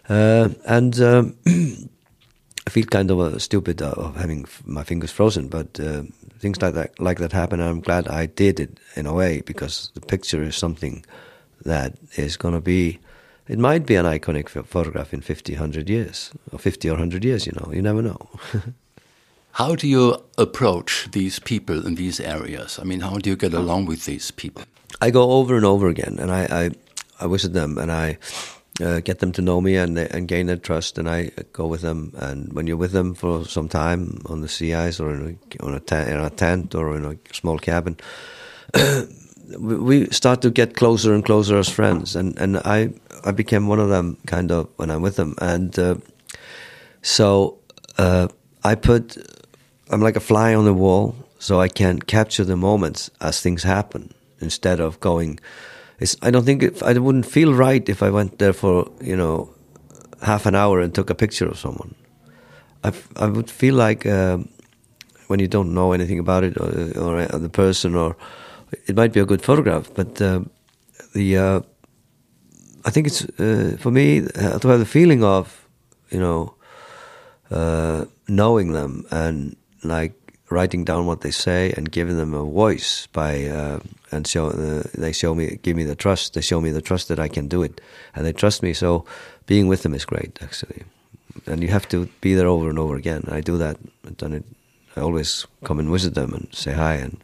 Uh, 0.08 0.50
and 0.66 1.00
um, 1.02 1.36
I 1.48 2.70
feel 2.70 2.86
kind 2.86 3.12
of 3.12 3.20
uh, 3.20 3.40
stupid 3.40 3.82
of 3.82 4.16
having 4.16 4.46
my 4.66 4.84
fingers 4.84 5.12
frozen, 5.12 5.48
but 5.48 5.80
uh, 5.80 6.04
things 6.40 6.62
like 6.62 6.74
that 6.76 7.00
like 7.00 7.20
that 7.20 7.32
happen. 7.32 7.60
I'm 7.60 7.82
glad 7.82 8.08
I 8.08 8.28
did 8.28 8.60
it 8.60 8.80
in 8.96 9.06
a 9.06 9.14
way 9.14 9.42
because 9.42 9.92
the 9.94 10.02
picture 10.02 10.44
is 10.44 10.56
something 10.56 11.04
that 11.66 11.96
is 12.16 12.38
going 12.38 12.54
to 12.54 12.62
be 12.62 13.00
it 13.48 13.60
might 13.60 13.86
be 13.86 13.96
an 13.96 14.06
iconic 14.06 14.50
photograph 14.66 15.14
in 15.14 15.22
50 15.22 15.54
100 15.54 15.90
years 15.90 16.32
or 16.52 16.60
50 16.60 16.90
or 16.90 16.94
100 16.94 17.24
years 17.24 17.46
you 17.46 17.54
know 17.54 17.72
you 17.72 17.82
never 17.82 18.02
know 18.02 18.30
how 19.56 19.74
do 19.76 19.88
you 19.88 20.18
approach 20.38 21.08
these 21.12 21.40
people 21.40 21.88
in 21.88 21.96
these 21.96 22.20
areas? 22.20 22.80
I 22.80 22.84
mean 22.84 23.02
how 23.02 23.18
do 23.18 23.30
you 23.30 23.36
get 23.36 23.54
along 23.54 23.86
with 23.86 24.06
these 24.06 24.32
people? 24.32 24.64
I 25.02 25.12
go 25.12 25.32
over 25.32 25.56
and 25.56 25.66
over 25.66 25.88
again 25.88 26.18
and 26.20 26.32
i 26.32 26.44
i, 26.62 26.64
I 27.20 27.28
visit 27.28 27.54
them 27.54 27.78
and 27.78 27.92
i 27.92 28.18
uh, 28.82 29.00
get 29.00 29.20
them 29.20 29.32
to 29.32 29.42
know 29.42 29.62
me 29.62 29.78
and 29.78 29.98
and 29.98 30.28
gain 30.28 30.48
their 30.48 30.58
trust 30.58 30.98
and 30.98 31.10
I 31.10 31.32
go 31.54 31.66
with 31.66 31.82
them. 31.82 32.12
And 32.18 32.52
when 32.54 32.68
you're 32.68 32.82
with 32.82 32.92
them 32.92 33.16
for 33.16 33.46
some 33.46 33.70
time 33.70 34.22
on 34.26 34.42
the 34.42 34.50
sea 34.50 34.74
ice 34.74 35.00
or 35.00 35.14
in 35.14 35.22
a, 35.22 35.66
on 35.66 35.74
a, 35.74 35.96
in 36.12 36.20
a 36.20 36.30
tent 36.30 36.76
or 36.76 36.98
in 36.98 37.06
a 37.06 37.16
small 37.34 37.58
cabin 37.58 37.96
we 39.60 40.08
start 40.08 40.42
to 40.42 40.50
get 40.50 40.76
closer 40.76 41.14
and 41.14 41.26
closer 41.26 41.58
as 41.58 41.70
friends, 41.70 42.16
and 42.16 42.38
and 42.38 42.58
I 42.58 42.94
I 43.24 43.32
became 43.32 43.68
one 43.68 43.80
of 43.80 43.90
them 43.90 44.18
kind 44.26 44.52
of 44.52 44.68
when 44.76 44.90
I'm 44.90 45.02
with 45.02 45.16
them, 45.16 45.36
and 45.40 45.78
uh, 45.80 45.96
so 47.02 47.60
uh, 47.98 48.28
I 48.64 48.76
put 48.76 49.18
I'm 49.90 50.02
like 50.02 50.16
a 50.16 50.20
fly 50.22 50.56
on 50.56 50.66
the 50.66 50.74
wall, 50.74 51.16
so 51.40 51.60
I 51.60 51.68
can 51.68 52.00
capture 52.00 52.44
the 52.44 52.56
moments 52.56 53.12
as 53.22 53.42
things 53.42 53.64
happen 53.64 54.14
instead 54.40 54.80
of 54.80 55.00
going. 55.00 55.40
I 56.22 56.32
don't 56.32 56.46
think 56.46 56.64
if, 56.64 56.84
I 56.84 56.94
wouldn't 56.94 57.26
feel 57.26 57.54
right 57.54 57.88
if 57.88 58.04
I 58.04 58.10
went 58.10 58.40
there 58.40 58.54
for 58.54 58.92
you 59.02 59.16
know 59.16 59.54
half 60.22 60.46
an 60.46 60.56
hour 60.56 60.80
and 60.80 60.94
took 60.94 61.10
a 61.10 61.16
picture 61.16 61.48
of 61.48 61.58
someone. 61.58 61.96
I, 62.84 62.92
I 63.16 63.28
would 63.28 63.50
feel 63.50 63.76
like 63.76 64.06
uh, 64.06 64.38
when 65.28 65.40
you 65.40 65.48
don't 65.48 65.74
know 65.74 65.94
anything 65.94 66.20
about 66.20 66.44
it 66.44 66.58
or, 66.58 66.68
or 67.00 67.40
the 67.40 67.50
person 67.50 67.96
or 67.96 68.16
it 68.88 68.96
might 68.96 69.14
be 69.14 69.20
a 69.20 69.26
good 69.26 69.42
photograph, 69.42 69.90
but 69.94 70.22
uh, 70.22 70.42
the 71.14 71.38
uh, 71.38 71.62
I 72.84 72.92
think 72.92 73.08
it's 73.08 73.24
uh, 73.40 73.78
for 73.80 73.92
me 73.92 74.22
uh, 74.36 74.60
to 74.60 74.68
have 74.68 74.80
the 74.80 74.86
feeling 74.86 75.24
of 75.24 75.68
you 76.10 76.20
know 76.20 76.56
uh, 77.52 78.06
knowing 78.28 78.74
them 78.74 79.06
and 79.12 79.56
like 79.88 80.14
writing 80.50 80.86
down 80.86 81.06
what 81.06 81.22
they 81.22 81.32
say 81.32 81.74
and 81.76 81.92
giving 81.92 82.18
them 82.18 82.34
a 82.34 82.44
voice 82.44 83.08
by 83.08 83.46
uh, 83.46 83.80
and 84.12 84.28
show 84.28 84.48
uh, 84.48 84.84
they 84.94 85.12
show 85.12 85.34
me 85.34 85.60
give 85.64 85.76
me 85.76 85.84
the 85.84 85.96
trust 85.96 86.34
they 86.34 86.42
show 86.42 86.62
me 86.62 86.72
the 86.72 86.82
trust 86.82 87.08
that 87.08 87.20
I 87.20 87.28
can 87.28 87.48
do 87.48 87.64
it. 87.64 87.82
And 88.14 88.26
they 88.26 88.34
trust 88.34 88.62
me 88.62 88.74
so 88.74 89.06
being 89.48 89.68
with 89.68 89.84
them 89.84 89.94
is 89.94 90.06
great 90.06 90.40
actually. 90.42 90.84
And 91.46 91.62
you 91.62 91.70
have 91.70 91.88
to 91.90 92.08
be 92.22 92.34
there 92.34 92.48
over 92.48 92.70
and 92.70 92.80
over 92.80 92.96
again. 92.96 93.26
I 93.28 93.42
do 93.42 93.58
that. 93.58 93.78
I've 94.06 94.18
done 94.18 94.34
it. 94.34 94.46
I 94.96 95.02
always 95.02 95.46
come 95.64 95.80
and 95.80 95.90
visit 95.90 96.14
them 96.14 96.34
and 96.34 96.48
say 96.54 96.74
hi 96.74 96.96
and 96.96 97.22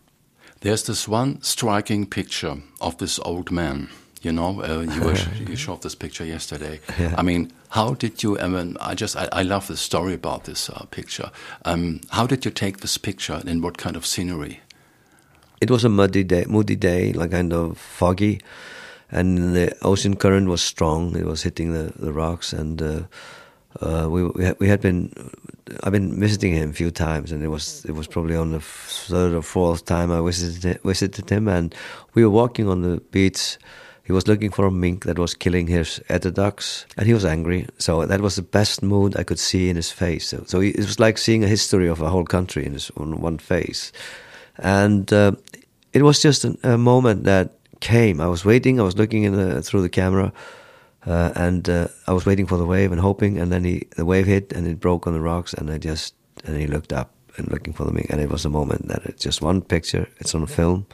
there's 0.61 0.83
this 0.83 1.07
one 1.07 1.41
striking 1.41 2.05
picture 2.05 2.57
of 2.79 2.97
this 2.97 3.19
old 3.25 3.51
man 3.51 3.89
you 4.21 4.31
know, 4.31 4.61
uh, 4.61 4.81
you, 4.81 5.01
were, 5.01 5.15
you 5.49 5.55
showed 5.55 5.81
this 5.81 5.95
picture 5.95 6.23
yesterday. 6.23 6.79
Yeah. 6.99 7.15
I 7.17 7.23
mean, 7.23 7.51
how 7.69 7.95
did 7.95 8.21
you? 8.21 8.39
I 8.39 8.47
mean, 8.47 8.77
I 8.79 8.93
just 8.93 9.15
I, 9.15 9.27
I 9.31 9.41
love 9.41 9.67
the 9.67 9.77
story 9.77 10.13
about 10.13 10.43
this 10.43 10.69
uh, 10.69 10.85
picture. 10.91 11.31
Um, 11.65 12.01
how 12.09 12.27
did 12.27 12.45
you 12.45 12.51
take 12.51 12.79
this 12.79 12.97
picture, 12.97 13.33
and 13.33 13.49
in 13.49 13.61
what 13.61 13.77
kind 13.77 13.95
of 13.95 14.05
scenery? 14.05 14.61
It 15.59 15.69
was 15.69 15.83
a 15.83 15.89
muddy 15.89 16.23
day, 16.23 16.45
moody 16.47 16.75
day, 16.75 17.13
like 17.13 17.31
kind 17.31 17.53
of 17.53 17.77
foggy, 17.77 18.41
and 19.11 19.55
the 19.55 19.75
ocean 19.81 20.15
current 20.15 20.47
was 20.47 20.61
strong. 20.61 21.15
It 21.15 21.25
was 21.25 21.43
hitting 21.43 21.73
the, 21.73 21.93
the 21.95 22.13
rocks, 22.13 22.53
and 22.53 22.81
uh, 22.81 23.01
uh 23.81 24.07
we 24.09 24.25
we 24.25 24.45
had, 24.45 24.59
we 24.59 24.67
had 24.67 24.81
been. 24.81 25.11
I've 25.83 25.93
been 25.93 26.19
visiting 26.19 26.53
him 26.53 26.71
a 26.71 26.73
few 26.73 26.91
times, 26.91 27.31
and 27.31 27.43
it 27.43 27.47
was 27.47 27.85
it 27.85 27.93
was 27.93 28.05
probably 28.07 28.35
on 28.35 28.51
the 28.51 28.59
third 28.59 29.33
or 29.33 29.41
fourth 29.41 29.85
time 29.85 30.11
I 30.11 30.21
visited 30.21 30.81
visited 30.83 31.29
him, 31.29 31.47
and 31.47 31.73
we 32.13 32.23
were 32.23 32.29
walking 32.29 32.67
on 32.67 32.81
the 32.81 32.99
beach 33.11 33.57
he 34.11 34.13
was 34.13 34.27
looking 34.27 34.51
for 34.51 34.65
a 34.65 34.71
mink 34.71 35.05
that 35.05 35.17
was 35.17 35.33
killing 35.33 35.67
his 35.67 36.01
eider 36.09 36.31
ducks, 36.31 36.85
and 36.97 37.07
he 37.07 37.13
was 37.13 37.23
angry. 37.23 37.65
So 37.77 38.05
that 38.05 38.19
was 38.19 38.35
the 38.35 38.41
best 38.41 38.83
mood 38.83 39.15
I 39.15 39.23
could 39.23 39.39
see 39.39 39.69
in 39.69 39.77
his 39.77 39.89
face. 39.89 40.27
So, 40.27 40.43
so 40.45 40.59
it 40.59 40.75
was 40.75 40.99
like 40.99 41.17
seeing 41.17 41.45
a 41.45 41.47
history 41.47 41.87
of 41.87 42.01
a 42.01 42.09
whole 42.09 42.25
country 42.25 42.65
in 42.65 42.73
his 42.73 42.89
one 42.89 43.37
face, 43.37 43.93
and 44.57 45.13
uh, 45.13 45.31
it 45.93 46.01
was 46.01 46.21
just 46.21 46.43
an, 46.43 46.57
a 46.61 46.77
moment 46.77 47.23
that 47.23 47.53
came. 47.79 48.19
I 48.19 48.27
was 48.27 48.43
waiting. 48.43 48.81
I 48.81 48.83
was 48.83 48.97
looking 48.97 49.31
the, 49.31 49.61
through 49.61 49.81
the 49.81 49.89
camera. 49.89 50.33
Uh, 51.03 51.31
and 51.35 51.67
uh, 51.67 51.87
I 52.05 52.13
was 52.13 52.27
waiting 52.27 52.45
for 52.45 52.57
the 52.57 52.65
wave 52.65 52.91
and 52.91 53.01
hoping, 53.01 53.39
and 53.39 53.49
then 53.51 53.63
he, 53.63 53.87
the 53.95 54.05
wave 54.05 54.27
hit 54.27 54.53
and 54.53 54.67
it 54.67 54.79
broke 54.79 55.07
on 55.07 55.13
the 55.13 55.21
rocks, 55.21 55.53
and 55.53 55.71
I 55.71 55.79
just 55.79 56.13
and 56.45 56.55
he 56.57 56.67
looked 56.67 56.93
up 56.93 57.09
and 57.37 57.49
looking 57.49 57.73
for 57.73 57.85
the 57.85 57.91
mink, 57.91 58.07
and 58.09 58.21
it 58.21 58.29
was 58.29 58.45
a 58.45 58.49
moment 58.49 58.87
that 58.89 59.03
it's 59.05 59.23
just 59.23 59.41
one 59.41 59.61
picture, 59.61 60.07
it's 60.19 60.35
on 60.35 60.45
film, 60.45 60.85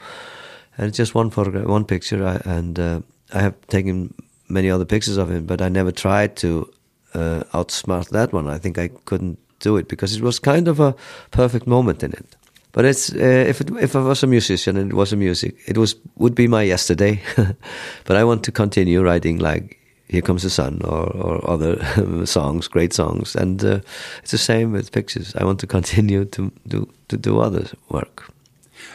and 0.78 0.86
it's 0.86 0.96
just 0.96 1.14
one 1.14 1.30
photograph, 1.30 1.66
one 1.66 1.84
picture, 1.84 2.24
I, 2.24 2.40
and 2.44 2.78
uh, 2.78 3.00
I 3.34 3.40
have 3.40 3.54
taken 3.66 4.14
many 4.48 4.70
other 4.70 4.84
pictures 4.84 5.16
of 5.16 5.30
him, 5.30 5.44
but 5.44 5.60
I 5.60 5.68
never 5.68 5.92
tried 5.92 6.36
to 6.36 6.72
uh, 7.14 7.42
outsmart 7.52 8.10
that 8.10 8.32
one. 8.32 8.48
I 8.48 8.58
think 8.58 8.78
I 8.78 8.88
couldn't 9.04 9.38
do 9.58 9.76
it 9.76 9.88
because 9.88 10.16
it 10.16 10.22
was 10.22 10.38
kind 10.38 10.68
of 10.68 10.78
a 10.80 10.94
perfect 11.32 11.66
moment 11.66 12.02
in 12.02 12.12
it. 12.12 12.36
But 12.72 12.84
it's 12.84 13.12
uh, 13.12 13.44
if 13.48 13.60
it, 13.60 13.70
if 13.80 13.96
I 13.96 14.00
was 14.00 14.22
a 14.22 14.26
musician 14.26 14.76
and 14.76 14.92
it 14.92 14.94
was 14.94 15.12
a 15.12 15.16
music, 15.16 15.56
it 15.66 15.76
was 15.76 15.96
would 16.16 16.34
be 16.34 16.46
my 16.46 16.62
yesterday. 16.62 17.20
but 18.04 18.16
I 18.16 18.24
want 18.24 18.44
to 18.44 18.52
continue 18.52 19.02
writing 19.02 19.38
like 19.38 19.78
"Here 20.08 20.22
Comes 20.22 20.42
the 20.42 20.50
Sun" 20.50 20.82
or, 20.84 21.10
or 21.16 21.50
other 21.50 21.82
songs, 22.26 22.68
great 22.68 22.92
songs, 22.92 23.34
and 23.34 23.64
uh, 23.64 23.80
it's 24.22 24.30
the 24.30 24.38
same 24.38 24.70
with 24.72 24.92
pictures. 24.92 25.34
I 25.34 25.44
want 25.44 25.60
to 25.60 25.66
continue 25.66 26.24
to 26.26 26.52
do 26.68 26.88
to 27.08 27.16
do 27.16 27.40
other 27.40 27.64
work. 27.88 28.30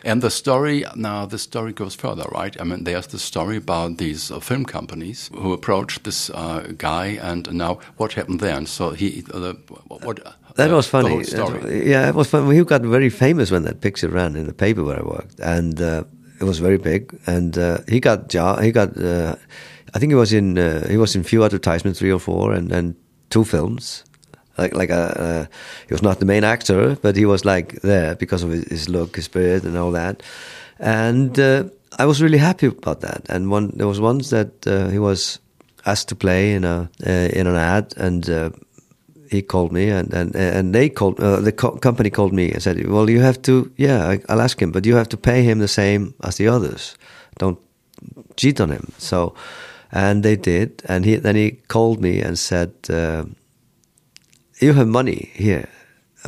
And 0.03 0.21
the 0.21 0.29
story 0.29 0.83
now, 0.95 1.25
the 1.25 1.37
story 1.37 1.71
goes 1.71 1.95
further, 1.95 2.25
right? 2.31 2.59
I 2.59 2.63
mean, 2.65 2.83
there's 2.83 3.07
the 3.07 3.19
story 3.19 3.57
about 3.57 3.97
these 3.97 4.31
uh, 4.31 4.39
film 4.39 4.65
companies 4.65 5.29
who 5.33 5.53
approached 5.53 6.03
this 6.03 6.29
uh, 6.29 6.73
guy, 6.77 7.17
and 7.21 7.51
now 7.53 7.79
what 7.97 8.13
happened 8.13 8.41
then? 8.41 8.65
So 8.65 8.91
he, 8.91 9.23
uh, 9.33 9.53
what? 9.87 10.19
That 10.55 10.71
was 10.71 10.87
funny. 10.87 11.23
yeah, 11.89 12.09
it 12.09 12.15
was 12.15 12.29
fun. 12.29 12.51
He 12.51 12.63
got 12.63 12.81
very 12.81 13.09
famous 13.09 13.49
when 13.49 13.63
that 13.63 13.81
picture 13.81 14.09
ran 14.09 14.35
in 14.35 14.45
the 14.45 14.53
paper 14.53 14.83
where 14.83 14.99
I 14.99 15.03
worked, 15.03 15.39
and 15.39 15.81
uh, 15.81 16.03
it 16.39 16.43
was 16.43 16.59
very 16.59 16.77
big. 16.77 17.17
And 17.25 17.57
uh, 17.57 17.77
he 17.87 17.99
got 17.99 18.31
he 18.61 18.71
got. 18.71 18.97
Uh, 18.97 19.35
I 19.95 19.99
think 19.99 20.11
he 20.11 20.15
was 20.15 20.33
in 20.33 20.57
he 20.89 20.97
was 20.97 21.15
in 21.15 21.23
few 21.23 21.43
advertisements, 21.45 21.99
three 21.99 22.11
or 22.11 22.19
four, 22.19 22.51
and 22.51 22.71
and 22.71 22.95
two 23.29 23.45
films 23.45 24.03
like 24.57 24.75
like 24.75 24.89
a 24.89 25.21
uh, 25.21 25.45
he 25.87 25.93
was 25.93 26.01
not 26.01 26.19
the 26.19 26.25
main 26.25 26.43
actor, 26.43 26.95
but 27.01 27.15
he 27.15 27.25
was 27.25 27.45
like 27.45 27.81
there 27.81 28.15
because 28.15 28.43
of 28.43 28.51
his 28.51 28.89
look, 28.89 29.15
his 29.15 29.25
spirit, 29.25 29.63
and 29.63 29.77
all 29.77 29.91
that. 29.91 30.23
And 30.79 31.39
uh, 31.39 31.63
I 31.97 32.05
was 32.05 32.21
really 32.21 32.37
happy 32.37 32.67
about 32.67 33.01
that. 33.01 33.25
And 33.29 33.51
one 33.51 33.71
there 33.75 33.87
was 33.87 33.99
once 33.99 34.29
that 34.29 34.67
uh, 34.67 34.89
he 34.89 34.99
was 34.99 35.39
asked 35.85 36.07
to 36.09 36.15
play 36.15 36.53
in 36.53 36.63
a 36.63 36.89
uh, 37.05 37.29
in 37.33 37.47
an 37.47 37.55
ad, 37.55 37.93
and 37.97 38.29
uh, 38.29 38.49
he 39.29 39.41
called 39.41 39.71
me, 39.71 39.89
and 39.89 40.13
and 40.13 40.35
and 40.35 40.73
they 40.73 40.89
called 40.89 41.19
uh, 41.19 41.41
the 41.41 41.51
co 41.51 41.71
company 41.71 42.09
called 42.09 42.33
me 42.33 42.51
and 42.51 42.61
said, 42.61 42.87
"Well, 42.87 43.09
you 43.09 43.21
have 43.21 43.41
to, 43.41 43.71
yeah, 43.77 44.17
I'll 44.29 44.41
ask 44.41 44.61
him, 44.61 44.71
but 44.71 44.85
you 44.85 44.95
have 44.95 45.09
to 45.09 45.17
pay 45.17 45.43
him 45.43 45.59
the 45.59 45.67
same 45.67 46.13
as 46.19 46.35
the 46.35 46.47
others. 46.47 46.97
Don't 47.39 47.59
cheat 48.35 48.61
on 48.61 48.69
him." 48.69 48.91
So. 48.97 49.33
And 49.95 50.23
they 50.23 50.35
did, 50.35 50.81
and 50.89 51.05
he 51.05 51.17
then 51.17 51.35
he 51.35 51.51
called 51.67 52.01
me 52.01 52.19
and 52.19 52.39
said, 52.39 52.73
you 54.59 54.73
have 54.73 54.87
money 54.87 55.31
here. 55.33 55.67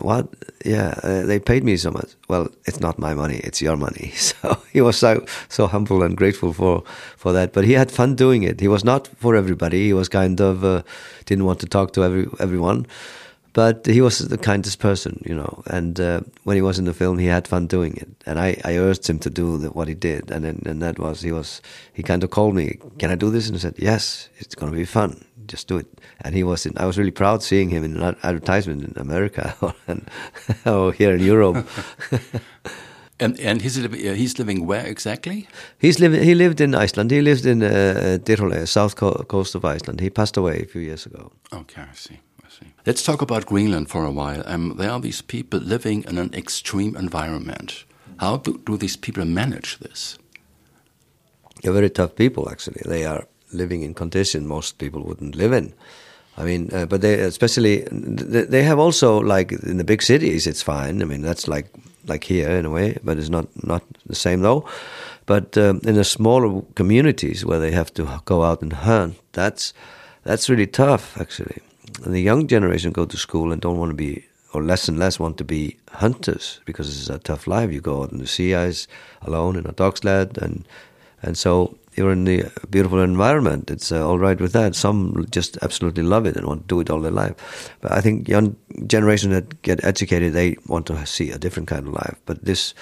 What? 0.02 0.28
Yeah, 0.66 1.00
uh, 1.04 1.24
they 1.26 1.40
paid 1.40 1.64
me 1.64 1.78
so 1.78 1.90
much. 1.90 2.16
Well, 2.28 2.50
it's 2.66 2.82
not 2.82 3.00
my 3.00 3.14
money; 3.14 3.38
it's 3.44 3.62
your 3.62 3.78
money. 3.78 4.12
So 4.42 4.58
he 4.74 4.82
was 4.82 4.98
so 4.98 5.26
so 5.48 5.68
humble 5.68 6.04
and 6.04 6.18
grateful 6.18 6.52
for 6.54 6.84
for 7.18 7.32
that. 7.34 7.54
But 7.54 7.64
he 7.64 7.74
had 7.74 7.92
fun 7.92 8.16
doing 8.16 8.44
it. 8.44 8.60
He 8.60 8.68
was 8.68 8.84
not 8.84 9.08
for 9.20 9.36
everybody. 9.36 9.86
He 9.86 9.94
was 9.94 10.10
kind 10.10 10.42
of 10.42 10.64
uh, 10.64 10.82
didn't 11.26 11.46
want 11.46 11.60
to 11.60 11.68
talk 11.68 11.94
to 11.94 12.04
every 12.04 12.28
everyone, 12.40 12.88
but 13.56 13.86
he 13.86 14.02
was 14.02 14.18
the 14.18 14.38
kindest 14.38 14.80
person, 14.80 15.24
you 15.26 15.34
know. 15.34 15.64
And 15.68 15.98
uh, 15.98 16.20
when 16.44 16.58
he 16.58 16.62
was 16.62 16.78
in 16.78 16.84
the 16.84 16.94
film, 16.94 17.18
he 17.20 17.28
had 17.28 17.48
fun 17.48 17.68
doing 17.68 17.96
it. 17.96 18.10
And 18.26 18.38
I, 18.38 18.60
I 18.66 18.78
urged 18.78 19.08
him 19.08 19.18
to 19.20 19.30
do 19.30 19.58
the, 19.58 19.70
what 19.70 19.88
he 19.88 19.94
did, 19.94 20.30
and 20.30 20.44
then, 20.44 20.62
and 20.66 20.82
that 20.82 21.00
was 21.00 21.22
he 21.22 21.32
was 21.32 21.62
he 21.94 22.04
kind 22.04 22.22
of 22.24 22.32
called 22.32 22.54
me, 22.54 22.80
"Can 23.00 23.12
I 23.12 23.16
do 23.16 23.30
this?" 23.30 23.48
And 23.48 23.56
I 23.56 23.60
said, 23.60 23.76
"Yes, 23.78 24.30
it's 24.40 24.56
going 24.56 24.74
to 24.74 24.78
be 24.78 24.84
fun." 24.86 25.24
Just 25.48 25.68
do 25.68 25.78
it. 25.78 25.88
And 26.22 26.36
he 26.36 26.44
was 26.44 26.66
in, 26.66 26.74
I 26.78 26.86
was 26.86 26.98
really 26.98 27.12
proud 27.12 27.44
seeing 27.44 27.70
him 27.70 27.84
in 27.84 27.98
an 27.98 28.16
advertisement 28.24 28.84
in 28.84 28.94
America 28.98 29.56
or 30.66 30.94
here 30.94 31.14
in 31.14 31.22
Europe. 31.22 31.68
and 33.20 33.40
and 33.40 33.62
he's 33.62 33.78
living, 33.78 34.08
uh, 34.08 34.14
he's 34.14 34.38
living 34.38 34.66
where 34.68 34.86
exactly? 34.86 35.48
He's 35.80 36.00
living. 36.00 36.24
He 36.24 36.36
lived 36.36 36.62
in 36.62 36.76
Iceland. 36.76 37.12
He 37.12 37.22
lived 37.22 37.46
in 37.46 37.64
uh, 37.64 38.18
Dyrhólaey, 38.24 38.68
south 38.68 38.96
co 38.96 39.12
coast 39.28 39.56
of 39.56 39.64
Iceland. 39.64 40.00
He 40.00 40.10
passed 40.10 40.38
away 40.38 40.62
a 40.62 40.66
few 40.66 40.82
years 40.82 41.06
ago. 41.06 41.32
Okay, 41.52 41.82
I 41.82 41.96
see. 41.96 42.20
I 42.46 42.50
see. 42.50 42.74
Let's 42.86 43.04
talk 43.04 43.22
about 43.22 43.46
Greenland 43.46 43.90
for 43.90 44.06
a 44.06 44.12
while. 44.12 44.44
Um, 44.46 44.76
there 44.78 44.92
are 44.92 45.02
these 45.02 45.22
people 45.22 45.60
living 45.60 46.04
in 46.08 46.18
an 46.18 46.34
extreme 46.34 46.96
environment. 46.98 47.86
How 48.18 48.38
do, 48.38 48.62
do 48.66 48.78
these 48.78 48.98
people 48.98 49.26
manage 49.26 49.80
this? 49.80 50.18
They're 51.62 51.74
very 51.74 51.90
tough 51.90 52.16
people, 52.16 52.50
actually. 52.50 52.82
They 52.86 53.06
are 53.06 53.28
living 53.54 53.84
in 53.84 53.94
condition 53.94 54.48
most 54.48 54.78
people 54.78 55.02
wouldn't 55.04 55.36
live 55.36 55.54
in. 55.54 55.74
I 56.38 56.44
mean, 56.44 56.70
uh, 56.74 56.86
but 56.86 57.02
they 57.02 57.22
especially 57.22 57.88
they 57.90 58.64
have 58.64 58.78
also 58.80 59.20
like 59.20 59.52
in 59.52 59.78
the 59.78 59.84
big 59.84 60.02
cities, 60.02 60.48
it's 60.48 60.62
fine. 60.62 61.02
I 61.02 61.06
mean, 61.06 61.22
that's 61.22 61.48
like 61.48 61.68
like 62.08 62.26
here 62.26 62.50
in 62.50 62.66
a 62.66 62.70
way, 62.70 62.98
but 63.04 63.18
it's 63.18 63.30
not 63.30 63.48
not 63.66 63.84
the 64.06 64.16
same 64.16 64.42
though. 64.42 64.68
But 65.26 65.58
um, 65.58 65.80
in 65.84 65.96
the 65.96 66.04
smaller 66.04 66.62
communities 66.76 67.46
where 67.46 67.60
they 67.60 67.72
have 67.72 67.94
to 67.96 68.22
go 68.26 68.44
out 68.44 68.62
and 68.62 68.74
hunt, 68.74 69.16
that's 69.32 69.74
that's 70.24 70.50
really 70.50 70.68
tough 70.68 71.18
actually. 71.20 71.62
And 72.04 72.14
the 72.14 72.22
young 72.22 72.48
generation 72.48 72.92
go 72.92 73.06
to 73.06 73.18
school 73.18 73.52
and 73.52 73.62
don't 73.62 73.78
want 73.78 73.92
to 73.92 73.96
be, 73.96 74.26
or 74.54 74.62
less 74.62 74.90
and 74.90 75.00
less 75.00 75.20
want 75.20 75.38
to 75.38 75.44
be 75.46 75.78
hunters 75.94 76.60
because 76.66 76.90
it's 76.90 77.10
a 77.10 77.20
tough 77.20 77.48
life. 77.48 77.72
You 77.72 77.80
go 77.80 78.04
out 78.04 78.12
in 78.12 78.18
the 78.18 78.28
sea 78.28 78.54
ice 78.54 78.88
alone 79.22 79.56
in 79.56 79.66
a 79.66 79.72
dog 79.72 79.98
sled, 79.98 80.38
and 80.42 80.68
and 81.22 81.38
so 81.38 81.78
you're 81.96 82.12
in 82.12 82.26
the 82.26 82.52
beautiful 82.70 83.02
environment. 83.02 83.72
It's 83.72 83.92
uh, 83.92 84.08
all 84.08 84.20
right 84.20 84.40
with 84.40 84.54
that. 84.54 84.76
Some 84.76 85.26
just 85.32 85.58
absolutely 85.62 86.04
love 86.04 86.26
it 86.26 86.36
and 86.36 86.46
want 86.46 86.64
to 86.64 86.68
do 86.68 86.80
it 86.80 86.90
all 86.90 87.02
their 87.02 87.12
life. 87.12 87.72
But 87.82 87.92
I 87.94 88.02
think 88.02 88.28
young 88.28 88.56
generation 88.88 89.32
that 89.32 89.62
get 89.62 89.84
educated, 89.84 90.34
they 90.34 90.58
want 90.68 90.86
to 90.88 91.06
see 91.06 91.32
a 91.32 91.38
different 91.38 91.70
kind 91.70 91.88
of 91.88 91.94
life. 91.94 92.18
But 92.26 92.44
this, 92.46 92.74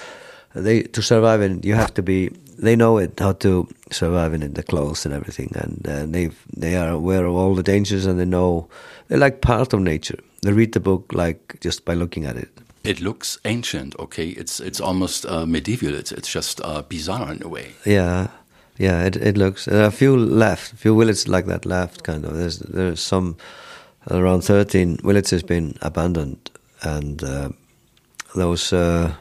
they 0.55 0.83
to 0.83 1.01
survive 1.01 1.41
in, 1.41 1.61
you 1.63 1.75
have 1.75 1.93
to 1.95 2.03
be. 2.03 2.29
They 2.55 2.75
know 2.75 2.97
it 2.99 3.19
how 3.19 3.33
to 3.33 3.67
survive 3.91 4.33
in 4.33 4.43
it, 4.43 4.53
the 4.53 4.63
clothes 4.63 5.05
and 5.05 5.13
everything, 5.13 5.51
and 5.55 5.87
uh, 5.87 6.05
they 6.05 6.29
they 6.55 6.75
are 6.75 6.89
aware 6.89 7.25
of 7.25 7.35
all 7.35 7.55
the 7.55 7.63
dangers 7.63 8.05
and 8.05 8.19
they 8.19 8.25
know 8.25 8.69
they're 9.07 9.17
like 9.17 9.41
part 9.41 9.73
of 9.73 9.79
nature. 9.79 10.19
They 10.41 10.53
read 10.53 10.73
the 10.73 10.79
book 10.79 11.11
like 11.13 11.57
just 11.61 11.83
by 11.83 11.95
looking 11.95 12.25
at 12.25 12.37
it. 12.37 12.49
It 12.83 12.99
looks 12.99 13.39
ancient, 13.45 13.95
okay. 13.97 14.27
It's 14.27 14.59
it's 14.59 14.81
almost 14.81 15.25
uh, 15.25 15.45
medieval. 15.45 15.95
It's 15.95 16.11
it's 16.11 16.29
just 16.29 16.61
uh, 16.61 16.81
bizarre 16.81 17.31
in 17.31 17.41
a 17.41 17.47
way. 17.47 17.73
Yeah, 17.85 18.27
yeah, 18.77 19.03
it 19.03 19.15
it 19.15 19.37
looks. 19.37 19.65
There 19.65 19.83
are 19.83 19.87
a 19.87 19.91
few 19.91 20.17
left, 20.17 20.73
a 20.73 20.75
few 20.77 20.97
villages 20.97 21.27
like 21.27 21.45
that 21.45 21.65
left. 21.65 22.03
Kind 22.03 22.25
of. 22.25 22.35
There's 22.35 22.59
there's 22.59 23.01
some 23.01 23.37
around 24.09 24.41
thirteen 24.41 24.97
villages 24.97 25.43
been 25.43 25.77
abandoned, 25.81 26.49
and 26.81 27.23
uh, 27.23 27.49
those 28.35 28.73
uh, 28.73 29.13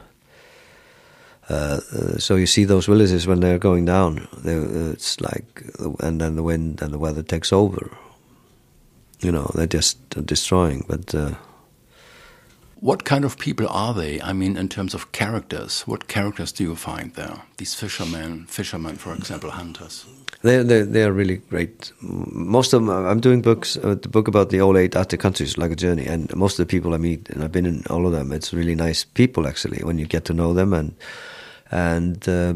uh, 1.49 1.79
so 2.17 2.35
you 2.35 2.47
see 2.47 2.63
those 2.63 2.85
villages 2.85 3.27
when 3.27 3.41
they're 3.41 3.59
going 3.59 3.85
down. 3.85 4.27
it's 4.43 5.19
like, 5.19 5.63
and 5.99 6.21
then 6.21 6.35
the 6.35 6.43
wind 6.43 6.81
and 6.81 6.93
the 6.93 6.99
weather 6.99 7.23
takes 7.23 7.51
over. 7.51 7.95
You 9.19 9.31
know, 9.31 9.51
they're 9.53 9.67
just 9.67 9.97
destroying. 10.25 10.85
But 10.87 11.13
uh, 11.13 11.35
what 12.83 13.05
kind 13.05 13.23
of 13.23 13.37
people 13.37 13.65
are 13.69 13.93
they? 13.93 14.21
I 14.21 14.33
mean, 14.33 14.57
in 14.57 14.67
terms 14.67 14.93
of 14.93 15.13
characters, 15.13 15.83
what 15.87 16.09
characters 16.09 16.51
do 16.51 16.65
you 16.65 16.75
find 16.75 17.13
there? 17.13 17.41
These 17.55 17.75
fishermen, 17.75 18.45
fishermen, 18.47 18.97
for 18.97 19.13
example, 19.15 19.51
hunters. 19.51 20.05
They 20.41 20.61
they 20.63 20.81
they 20.81 21.03
are 21.03 21.13
really 21.13 21.37
great. 21.49 21.93
Most 22.01 22.73
of 22.73 22.85
them, 22.85 22.89
I'm 22.89 23.21
doing 23.21 23.41
books. 23.41 23.77
Uh, 23.77 23.95
the 23.95 24.09
book 24.09 24.27
about 24.27 24.49
the 24.49 24.59
old 24.59 24.75
eight 24.75 24.97
Arctic 24.97 25.21
countries, 25.21 25.57
like 25.57 25.71
a 25.71 25.77
journey, 25.77 26.05
and 26.05 26.35
most 26.35 26.59
of 26.59 26.67
the 26.67 26.71
people 26.71 26.93
I 26.93 26.97
meet, 26.97 27.29
and 27.29 27.41
I've 27.41 27.53
been 27.53 27.65
in 27.65 27.83
all 27.89 28.05
of 28.05 28.11
them. 28.11 28.33
It's 28.33 28.53
really 28.53 28.75
nice 28.75 29.05
people 29.05 29.47
actually 29.47 29.81
when 29.85 29.97
you 29.97 30.05
get 30.05 30.25
to 30.25 30.33
know 30.33 30.53
them 30.53 30.73
and 30.73 30.93
and 31.71 32.27
uh, 32.27 32.53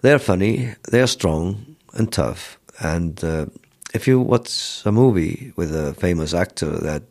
they're 0.00 0.18
funny, 0.18 0.74
they're 0.90 1.06
strong 1.06 1.76
and 1.92 2.10
tough. 2.10 2.58
And 2.80 3.22
uh, 3.22 3.46
if 3.92 4.08
you 4.08 4.20
watch 4.20 4.82
a 4.86 4.90
movie 4.90 5.52
with 5.56 5.74
a 5.74 5.92
famous 5.92 6.32
actor 6.32 6.70
that 6.80 7.02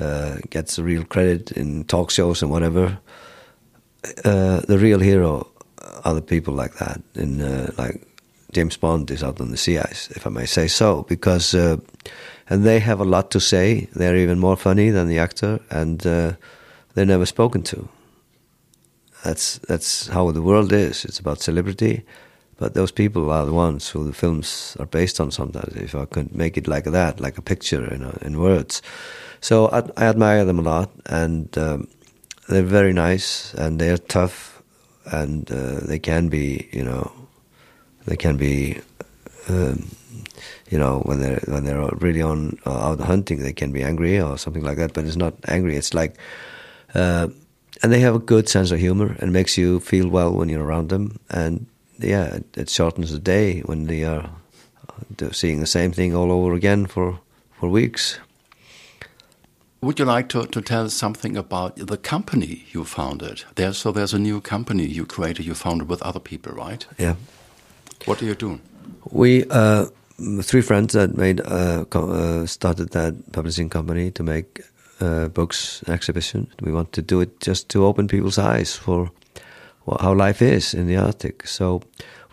uh, 0.00 0.38
gets 0.50 0.78
real 0.78 1.04
credit 1.04 1.52
in 1.52 1.84
talk 1.84 2.10
shows 2.10 2.42
and 2.42 2.50
whatever, 2.50 2.98
uh, 4.24 4.60
the 4.60 4.78
real 4.78 5.00
hero 5.00 5.46
are 6.04 6.14
the 6.14 6.22
people 6.22 6.54
like 6.54 6.74
that. 6.76 7.00
In 7.14 7.40
uh, 7.40 7.72
like 7.78 8.02
James 8.52 8.76
Bond 8.76 9.10
is 9.10 9.22
out 9.22 9.40
on 9.40 9.50
the 9.50 9.56
sea 9.56 9.78
ice, 9.78 10.10
if 10.10 10.26
I 10.26 10.30
may 10.30 10.46
say 10.46 10.68
so, 10.68 11.02
because 11.08 11.54
uh, 11.54 11.76
and 12.48 12.64
they 12.64 12.80
have 12.80 13.00
a 13.00 13.04
lot 13.04 13.30
to 13.32 13.40
say. 13.40 13.88
They're 13.94 14.16
even 14.16 14.38
more 14.38 14.56
funny 14.56 14.90
than 14.90 15.08
the 15.08 15.18
actor, 15.18 15.60
and 15.70 16.00
they're 16.00 16.36
never 16.94 17.26
spoken 17.26 17.62
to. 17.64 17.88
That's 19.24 19.58
that's 19.58 20.08
how 20.08 20.30
the 20.30 20.42
world 20.42 20.72
is. 20.72 21.04
It's 21.04 21.18
about 21.18 21.40
celebrity, 21.40 22.04
but 22.58 22.74
those 22.74 22.92
people 22.92 23.30
are 23.30 23.46
the 23.46 23.52
ones 23.52 23.88
who 23.88 24.04
the 24.04 24.12
films 24.12 24.76
are 24.78 24.86
based 24.86 25.20
on. 25.20 25.30
Sometimes, 25.30 25.74
if 25.76 25.94
I 25.94 26.04
could 26.04 26.34
make 26.34 26.56
it 26.56 26.68
like 26.68 26.84
that, 26.84 27.20
like 27.20 27.38
a 27.38 27.42
picture, 27.42 27.88
you 27.90 27.98
know, 27.98 28.16
in 28.22 28.38
words. 28.38 28.82
So 29.40 29.68
I, 29.68 29.78
I 29.96 30.06
admire 30.06 30.44
them 30.44 30.58
a 30.58 30.62
lot, 30.62 30.90
and 31.06 31.56
um, 31.56 31.88
they're 32.48 32.62
very 32.62 32.92
nice, 32.92 33.54
and 33.54 33.80
they're 33.80 33.98
tough, 33.98 34.62
and 35.06 35.50
uh, 35.50 35.80
they 35.80 35.98
can 35.98 36.28
be, 36.28 36.68
you 36.72 36.84
know, 36.84 37.10
they 38.06 38.16
can 38.16 38.36
be. 38.36 38.80
Um, 39.48 39.90
you 40.70 40.78
know, 40.78 41.00
when 41.06 41.20
they're 41.20 41.40
when 41.46 41.64
they're 41.64 41.88
really 41.96 42.20
on 42.20 42.58
uh, 42.66 42.90
out 42.90 43.00
hunting, 43.00 43.40
they 43.40 43.54
can 43.54 43.72
be 43.72 43.82
angry 43.82 44.20
or 44.20 44.36
something 44.36 44.62
like 44.62 44.76
that. 44.76 44.92
But 44.92 45.06
it's 45.06 45.16
not 45.16 45.34
angry. 45.48 45.76
It's 45.76 45.94
like 45.94 46.18
uh, 46.94 47.28
and 47.82 47.92
they 47.92 48.00
have 48.00 48.14
a 48.14 48.18
good 48.18 48.48
sense 48.48 48.70
of 48.70 48.78
humor 48.78 49.16
and 49.20 49.32
makes 49.32 49.56
you 49.56 49.80
feel 49.80 50.08
well 50.08 50.32
when 50.32 50.48
you're 50.48 50.64
around 50.64 50.88
them. 50.88 51.18
And 51.30 51.66
yeah, 51.98 52.36
it, 52.36 52.56
it 52.56 52.70
shortens 52.70 53.12
the 53.12 53.18
day 53.18 53.60
when 53.60 53.86
they 53.86 54.04
are 54.04 54.30
uh, 55.22 55.30
seeing 55.32 55.60
the 55.60 55.66
same 55.66 55.92
thing 55.92 56.14
all 56.14 56.30
over 56.32 56.54
again 56.54 56.86
for 56.86 57.20
for 57.52 57.68
weeks. 57.68 58.20
Would 59.80 60.00
you 60.00 60.06
like 60.06 60.28
to, 60.30 60.46
to 60.46 60.60
tell 60.60 60.90
something 60.90 61.36
about 61.36 61.76
the 61.76 61.96
company 61.96 62.64
you 62.72 62.84
founded? 62.84 63.44
There, 63.54 63.72
so 63.72 63.92
there's 63.92 64.12
a 64.12 64.18
new 64.18 64.40
company 64.40 64.84
you 64.84 65.06
created, 65.06 65.46
you 65.46 65.54
founded 65.54 65.88
with 65.88 66.02
other 66.02 66.18
people, 66.18 66.52
right? 66.52 66.84
Yeah. 66.98 67.14
What 68.04 68.20
are 68.20 68.24
you 68.24 68.34
doing? 68.34 68.60
We 69.10 69.44
uh, 69.50 69.86
three 70.42 70.62
friends 70.62 70.94
that 70.94 71.16
made 71.16 71.40
uh, 71.40 71.84
uh, 71.92 72.46
started 72.46 72.90
that 72.90 73.32
publishing 73.32 73.68
company 73.68 74.10
to 74.12 74.22
make 74.22 74.62
uh, 75.00 75.28
books 75.28 75.84
exhibition. 75.86 76.48
We 76.60 76.72
want 76.72 76.92
to 76.92 77.02
do 77.02 77.20
it 77.20 77.38
just 77.38 77.68
to 77.68 77.84
open 77.84 78.08
people's 78.08 78.38
eyes 78.38 78.74
for 78.74 79.10
how 80.00 80.12
life 80.14 80.42
is 80.42 80.74
in 80.74 80.86
the 80.86 80.96
Arctic. 80.96 81.46
So 81.46 81.82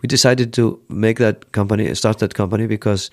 we 0.02 0.06
decided 0.06 0.52
to 0.54 0.80
make 0.88 1.18
that 1.18 1.52
company, 1.52 1.94
start 1.94 2.18
that 2.18 2.34
company, 2.34 2.66
because 2.66 3.10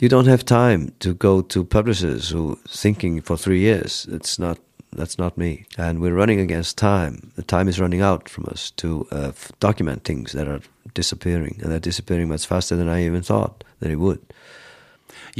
you 0.00 0.08
don't 0.08 0.26
have 0.26 0.44
time 0.44 0.92
to 1.00 1.14
go 1.14 1.42
to 1.42 1.64
publishers 1.64 2.30
who 2.30 2.58
thinking 2.68 3.20
for 3.20 3.36
three 3.36 3.60
years. 3.60 4.06
It's 4.10 4.38
not 4.38 4.58
that's 4.92 5.18
not 5.18 5.38
me, 5.38 5.66
and 5.78 6.00
we're 6.00 6.14
running 6.14 6.40
against 6.40 6.76
time. 6.76 7.30
The 7.36 7.44
time 7.44 7.68
is 7.68 7.78
running 7.78 8.00
out 8.00 8.28
from 8.28 8.46
us 8.46 8.72
to 8.72 9.06
uh, 9.12 9.32
document 9.60 10.02
things 10.02 10.32
that 10.32 10.48
are 10.48 10.60
disappearing, 10.94 11.60
and 11.62 11.70
they're 11.70 11.78
disappearing 11.78 12.28
much 12.28 12.46
faster 12.46 12.76
than 12.76 12.88
I 12.88 13.04
even 13.04 13.22
thought 13.22 13.62
that 13.78 13.90
it 13.90 13.96
would. 13.96 14.20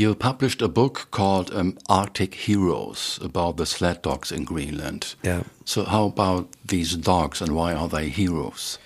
You 0.00 0.14
published 0.14 0.62
a 0.62 0.68
book 0.68 1.08
called 1.10 1.54
um, 1.54 1.76
Arctic 1.90 2.34
Heroes 2.34 3.18
about 3.22 3.58
the 3.58 3.66
sled 3.66 4.00
dogs 4.00 4.32
in 4.32 4.44
Greenland. 4.44 5.14
Yeah. 5.22 5.42
So, 5.66 5.84
how 5.84 6.06
about 6.06 6.48
these 6.64 6.96
dogs 6.96 7.42
and 7.42 7.54
why 7.54 7.74
are 7.74 7.86
they 7.86 8.08
heroes? 8.08 8.78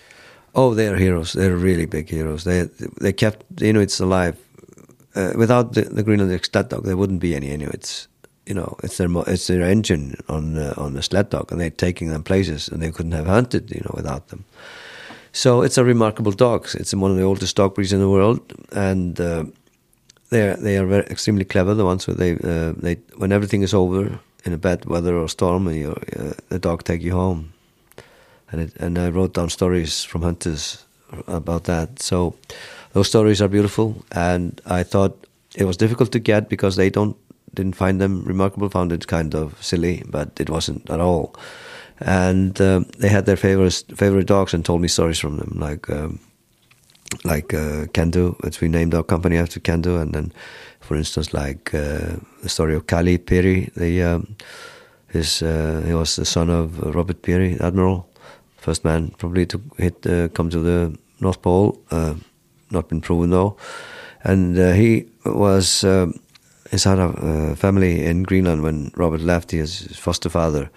Oh, 0.56 0.74
they're 0.74 0.96
heroes. 0.96 1.32
They're 1.32 1.56
really 1.56 1.86
big 1.86 2.10
heroes. 2.10 2.42
They 2.42 2.68
they 3.00 3.12
kept 3.12 3.44
the 3.48 3.68
Inuits 3.68 4.00
alive. 4.00 4.36
Uh, 5.14 5.34
without 5.36 5.74
the, 5.74 5.82
the 5.82 6.02
Greenlandic 6.02 6.50
sled 6.50 6.70
dog, 6.70 6.84
there 6.84 6.96
wouldn't 6.96 7.20
be 7.20 7.36
any 7.36 7.50
Inuits. 7.50 8.08
You 8.46 8.54
know, 8.54 8.76
it's 8.82 8.96
their 8.96 9.08
it's 9.28 9.46
their 9.46 9.62
engine 9.62 10.16
on 10.28 10.58
uh, 10.58 10.74
on 10.76 10.94
the 10.94 11.02
sled 11.02 11.30
dog, 11.30 11.52
and 11.52 11.60
they're 11.60 11.70
taking 11.70 12.10
them 12.10 12.24
places, 12.24 12.68
and 12.68 12.82
they 12.82 12.90
couldn't 12.90 13.12
have 13.12 13.26
hunted, 13.28 13.70
you 13.70 13.82
know, 13.84 13.94
without 13.94 14.28
them. 14.28 14.44
So 15.30 15.62
it's 15.62 15.78
a 15.78 15.84
remarkable 15.84 16.32
dog. 16.32 16.66
It's 16.74 16.92
one 16.92 17.12
of 17.12 17.16
the 17.16 17.22
oldest 17.22 17.54
dog 17.54 17.76
breeds 17.76 17.92
in 17.92 18.00
the 18.00 18.10
world, 18.10 18.40
and 18.72 19.20
uh, 19.20 19.44
they 20.30 20.48
are 20.48 20.56
they 20.56 20.76
are 20.76 20.86
very 20.86 21.06
extremely 21.06 21.44
clever. 21.44 21.74
The 21.74 21.84
ones 21.84 22.06
where 22.06 22.16
they 22.16 22.32
uh, 22.32 22.72
they 22.76 22.96
when 23.16 23.32
everything 23.32 23.62
is 23.62 23.74
over 23.74 24.18
in 24.44 24.52
a 24.52 24.58
bad 24.58 24.84
weather 24.84 25.16
or 25.16 25.28
storm, 25.28 25.66
and 25.68 25.86
uh, 25.86 26.32
the 26.48 26.58
dog 26.58 26.84
take 26.84 27.02
you 27.02 27.12
home. 27.12 27.52
And 28.50 28.60
it, 28.60 28.76
and 28.76 28.98
I 28.98 29.08
wrote 29.08 29.34
down 29.34 29.48
stories 29.48 30.04
from 30.04 30.22
hunters 30.22 30.84
about 31.26 31.64
that. 31.64 32.00
So 32.00 32.34
those 32.92 33.08
stories 33.08 33.40
are 33.40 33.48
beautiful, 33.48 34.04
and 34.12 34.60
I 34.66 34.82
thought 34.82 35.26
it 35.54 35.64
was 35.64 35.76
difficult 35.76 36.12
to 36.12 36.18
get 36.18 36.48
because 36.48 36.76
they 36.76 36.90
don't 36.90 37.16
didn't 37.54 37.76
find 37.76 38.00
them 38.00 38.24
remarkable. 38.24 38.68
Found 38.68 38.92
it 38.92 39.06
kind 39.06 39.34
of 39.34 39.62
silly, 39.62 40.02
but 40.06 40.40
it 40.40 40.50
wasn't 40.50 40.88
at 40.90 41.00
all. 41.00 41.34
And 42.00 42.60
um, 42.60 42.86
they 42.98 43.08
had 43.08 43.26
their 43.26 43.36
favorite 43.36 43.84
favorite 43.96 44.26
dogs 44.26 44.54
and 44.54 44.64
told 44.64 44.80
me 44.80 44.88
stories 44.88 45.18
from 45.18 45.36
them, 45.36 45.56
like. 45.60 45.90
Um, 45.90 46.20
like 47.24 47.54
uh, 47.54 47.86
Qerndu, 47.92 48.42
which 48.42 48.60
we 48.60 48.68
named 48.68 48.94
our 48.94 49.02
company 49.02 49.36
after 49.36 49.60
Qerndu, 49.60 50.00
and 50.00 50.12
then, 50.14 50.32
for 50.80 50.96
instance, 50.96 51.32
like 51.32 51.74
uh, 51.74 52.16
the 52.42 52.48
story 52.48 52.74
of 52.74 52.86
Kali 52.86 53.18
Peary, 53.18 53.70
the 53.76 54.02
um, 54.02 54.36
his 55.08 55.42
uh, 55.42 55.82
he 55.86 55.94
was 55.94 56.16
the 56.16 56.24
son 56.24 56.50
of 56.50 56.78
Robert 56.94 57.22
Peary, 57.22 57.56
admiral, 57.60 58.08
first 58.56 58.84
man 58.84 59.12
probably 59.18 59.46
to 59.46 59.60
hit 59.76 60.06
uh, 60.06 60.28
come 60.28 60.50
to 60.50 60.60
the 60.60 60.98
North 61.20 61.42
Pole, 61.42 61.80
uh, 61.90 62.14
not 62.70 62.88
been 62.88 63.00
proven 63.00 63.30
though, 63.30 63.56
and 64.22 64.58
uh, 64.58 64.72
he 64.72 65.06
was. 65.24 65.84
Um, 65.84 66.20
he 66.70 66.88
had 66.88 66.98
a 66.98 67.54
family 67.54 68.04
in 68.04 68.24
Greenland 68.24 68.62
when 68.62 68.90
Robert 68.96 69.20
left. 69.20 69.52
His 69.52 69.96
foster 69.96 70.28
father, 70.28 70.70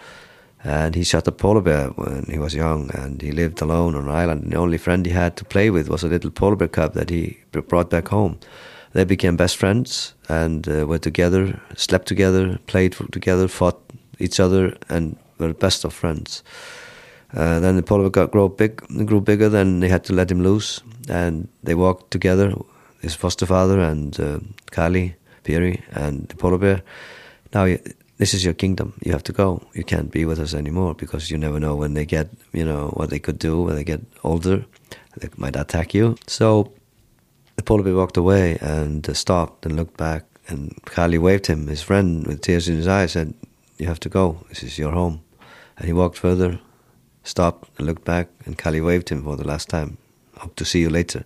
and 0.63 0.95
he 0.95 1.03
shot 1.03 1.27
a 1.27 1.31
polar 1.31 1.61
bear 1.61 1.87
when 1.89 2.25
he 2.25 2.39
was 2.39 2.55
young 2.55 2.89
and 2.93 3.21
he 3.21 3.31
lived 3.31 3.61
alone 3.61 3.95
on 3.95 4.05
an 4.05 4.09
island 4.09 4.43
and 4.43 4.51
the 4.51 4.57
only 4.57 4.77
friend 4.77 5.05
he 5.05 5.11
had 5.11 5.37
to 5.37 5.45
play 5.45 5.69
with 5.69 5.89
was 5.89 6.03
a 6.03 6.07
little 6.07 6.31
polar 6.31 6.55
bear 6.55 6.67
cub 6.67 6.93
that 6.93 7.09
he 7.09 7.37
brought 7.51 7.89
back 7.89 8.07
home. 8.07 8.39
They 8.93 9.03
became 9.03 9.37
best 9.37 9.57
friends 9.57 10.13
and 10.27 10.67
uh, 10.67 10.87
were 10.87 10.97
together 10.99 11.59
slept 11.75 12.07
together 12.07 12.57
played 12.67 12.95
together 13.11 13.47
fought 13.47 13.79
each 14.19 14.39
other 14.39 14.75
and 14.89 15.17
were 15.37 15.53
best 15.53 15.85
of 15.85 15.93
friends. 15.93 16.43
Uh, 17.33 17.59
then 17.59 17.75
the 17.75 17.83
polar 17.83 18.09
bear 18.09 18.27
grew 18.27 18.49
big 18.49 18.77
grew 19.05 19.21
bigger 19.21 19.49
then 19.49 19.79
they 19.79 19.89
had 19.89 20.03
to 20.05 20.13
let 20.13 20.31
him 20.31 20.41
loose 20.41 20.81
and 21.07 21.47
they 21.63 21.75
walked 21.75 22.09
together 22.09 22.53
his 23.01 23.13
foster 23.13 23.45
father 23.45 23.79
and 23.79 24.19
uh, 24.19 24.39
Kali 24.71 25.15
Peary 25.43 25.83
and 25.91 26.27
the 26.29 26.35
polar 26.35 26.57
bear. 26.57 26.81
Now 27.53 27.67
this 28.17 28.33
is 28.33 28.43
your 28.43 28.53
kingdom. 28.53 28.93
You 29.03 29.11
have 29.11 29.23
to 29.23 29.33
go. 29.33 29.61
You 29.73 29.83
can't 29.83 30.11
be 30.11 30.25
with 30.25 30.39
us 30.39 30.53
anymore 30.53 30.95
because 30.95 31.29
you 31.29 31.37
never 31.37 31.59
know 31.59 31.75
when 31.75 31.93
they 31.93 32.05
get, 32.05 32.29
you 32.51 32.65
know, 32.65 32.89
what 32.89 33.09
they 33.09 33.19
could 33.19 33.37
do 33.37 33.61
when 33.61 33.75
they 33.75 33.83
get 33.83 34.01
older. 34.23 34.65
They 35.17 35.29
might 35.37 35.55
attack 35.55 35.93
you. 35.93 36.17
So 36.27 36.73
the 37.55 37.63
polar 37.63 37.83
bear 37.83 37.95
walked 37.95 38.17
away 38.17 38.57
and 38.59 39.07
uh, 39.07 39.13
stopped 39.13 39.65
and 39.65 39.75
looked 39.75 39.97
back. 39.97 40.25
And 40.47 40.73
Kali 40.85 41.17
waved 41.17 41.47
him, 41.47 41.67
his 41.67 41.81
friend, 41.81 42.25
with 42.25 42.41
tears 42.41 42.69
in 42.69 42.77
his 42.77 42.87
eyes, 42.87 43.11
said, 43.11 43.33
You 43.77 43.87
have 43.87 43.99
to 44.01 44.09
go. 44.09 44.45
This 44.49 44.63
is 44.63 44.79
your 44.79 44.93
home. 44.93 45.21
And 45.77 45.85
he 45.85 45.93
walked 45.93 46.17
further, 46.17 46.59
stopped 47.23 47.69
and 47.77 47.85
looked 47.85 48.05
back. 48.05 48.29
And 48.45 48.57
Kali 48.57 48.81
waved 48.81 49.09
him 49.09 49.23
for 49.23 49.35
the 49.35 49.45
last 49.45 49.69
time. 49.69 49.97
Hope 50.37 50.55
to 50.55 50.65
see 50.65 50.79
you 50.79 50.89
later. 50.89 51.25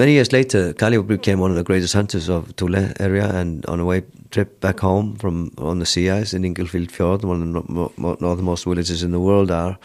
Many 0.00 0.12
years 0.12 0.32
later, 0.32 0.72
Kali 0.72 0.96
became 1.02 1.40
one 1.40 1.50
of 1.50 1.58
the 1.58 1.62
greatest 1.62 1.92
hunters 1.92 2.30
of 2.30 2.54
Thule 2.56 2.90
area, 2.98 3.26
and 3.34 3.66
on 3.66 3.80
a 3.80 3.84
way 3.84 4.02
trip 4.30 4.58
back 4.58 4.80
home 4.80 5.16
from 5.16 5.50
on 5.58 5.78
the 5.78 5.84
sea 5.84 6.08
ice 6.08 6.32
in 6.32 6.42
Inglefield 6.42 6.90
Fjord, 6.90 7.22
one 7.22 7.54
of 7.54 7.66
the 7.66 8.16
northernmost 8.18 8.64
villages 8.64 9.02
in 9.02 9.10
the 9.10 9.20
world 9.20 9.50
are, 9.50 9.78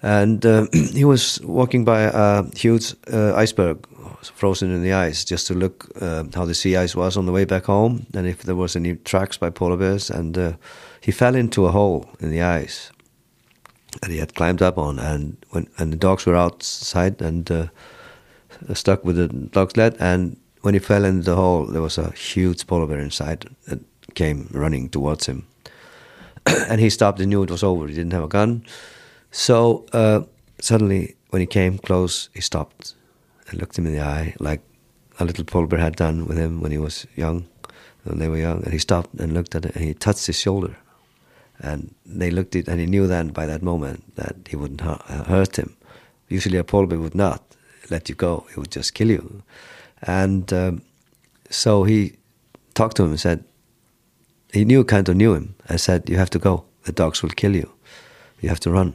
and 0.00 0.46
uh, 0.46 0.66
he 0.72 1.04
was 1.04 1.38
walking 1.42 1.84
by 1.84 2.10
a 2.14 2.44
huge 2.56 2.94
uh, 3.12 3.34
iceberg 3.34 3.86
frozen 4.22 4.70
in 4.70 4.82
the 4.82 4.94
ice 4.94 5.22
just 5.22 5.46
to 5.48 5.54
look 5.54 5.86
uh, 6.00 6.24
how 6.34 6.46
the 6.46 6.54
sea 6.54 6.74
ice 6.74 6.96
was 6.96 7.18
on 7.18 7.26
the 7.26 7.32
way 7.32 7.44
back 7.44 7.64
home 7.64 8.06
and 8.14 8.26
if 8.26 8.44
there 8.44 8.56
was 8.56 8.74
any 8.74 8.96
tracks 9.04 9.36
by 9.36 9.50
polar 9.50 9.76
bears. 9.76 10.08
And 10.08 10.38
uh, 10.38 10.52
he 11.02 11.12
fell 11.12 11.34
into 11.34 11.66
a 11.66 11.72
hole 11.72 12.08
in 12.20 12.30
the 12.30 12.40
ice 12.40 12.90
that 14.00 14.10
he 14.10 14.16
had 14.16 14.34
climbed 14.34 14.62
up 14.62 14.78
on, 14.78 14.98
and 14.98 15.36
when 15.50 15.68
and 15.76 15.92
the 15.92 15.98
dogs 15.98 16.24
were 16.24 16.36
outside 16.36 17.20
and 17.20 17.50
uh, 17.50 17.66
stuck 18.74 19.04
with 19.04 19.16
the 19.16 19.28
dog 19.28 19.72
sled, 19.72 19.96
and 19.98 20.36
when 20.62 20.74
he 20.74 20.80
fell 20.80 21.04
into 21.04 21.22
the 21.22 21.36
hole, 21.36 21.66
there 21.66 21.82
was 21.82 21.98
a 21.98 22.10
huge 22.12 22.66
polar 22.66 22.86
bear 22.86 22.98
inside 22.98 23.48
that 23.68 23.80
came 24.14 24.48
running 24.52 24.88
towards 24.88 25.26
him, 25.26 25.46
and 26.46 26.80
he 26.80 26.90
stopped 26.90 27.20
and 27.20 27.30
knew 27.30 27.42
it 27.42 27.50
was 27.50 27.62
over. 27.62 27.86
He 27.86 27.94
didn't 27.94 28.12
have 28.12 28.24
a 28.24 28.28
gun, 28.28 28.64
so 29.30 29.86
uh, 29.92 30.22
suddenly 30.60 31.14
when 31.30 31.40
he 31.40 31.46
came 31.46 31.78
close, 31.78 32.28
he 32.34 32.40
stopped 32.40 32.94
and 33.48 33.60
looked 33.60 33.78
him 33.78 33.86
in 33.86 33.92
the 33.92 34.00
eye 34.00 34.34
like 34.38 34.62
a 35.18 35.24
little 35.24 35.44
polar 35.44 35.66
bear 35.66 35.80
had 35.80 35.96
done 35.96 36.26
with 36.26 36.36
him 36.36 36.60
when 36.60 36.72
he 36.72 36.78
was 36.78 37.06
young, 37.16 37.48
when 38.04 38.18
they 38.18 38.28
were 38.28 38.38
young, 38.38 38.62
and 38.64 38.72
he 38.72 38.78
stopped 38.78 39.14
and 39.20 39.32
looked 39.32 39.54
at 39.54 39.64
it, 39.64 39.74
and 39.74 39.84
he 39.84 39.94
touched 39.94 40.26
his 40.26 40.38
shoulder 40.38 40.76
and 41.60 41.94
they 42.04 42.30
looked 42.30 42.54
at 42.54 42.60
it, 42.60 42.68
and 42.68 42.80
he 42.80 42.86
knew 42.86 43.06
then 43.06 43.28
by 43.28 43.46
that 43.46 43.62
moment 43.62 44.14
that 44.16 44.36
he 44.48 44.56
wouldn't 44.56 44.80
hurt 44.80 45.56
him. 45.56 45.76
Usually, 46.28 46.58
a 46.58 46.64
polar 46.64 46.86
bear 46.86 46.98
would 46.98 47.14
not 47.14 47.42
let 47.90 48.08
you 48.08 48.14
go; 48.14 48.46
he 48.52 48.60
would 48.60 48.70
just 48.70 48.94
kill 48.94 49.10
you. 49.10 49.42
And 50.02 50.52
um, 50.52 50.82
so 51.50 51.84
he 51.84 52.16
talked 52.74 52.96
to 52.96 53.04
him 53.04 53.10
and 53.10 53.20
said, 53.20 53.44
he 54.56 54.64
knew, 54.64 54.84
kind 54.84 55.08
of 55.08 55.16
knew 55.16 55.34
him. 55.34 55.54
I 55.68 55.76
said, 55.76 56.08
"You 56.08 56.16
have 56.16 56.30
to 56.30 56.38
go. 56.38 56.64
The 56.84 56.92
dogs 56.92 57.22
will 57.22 57.30
kill 57.30 57.54
you. 57.54 57.70
You 58.40 58.48
have 58.48 58.60
to 58.60 58.70
run." 58.70 58.94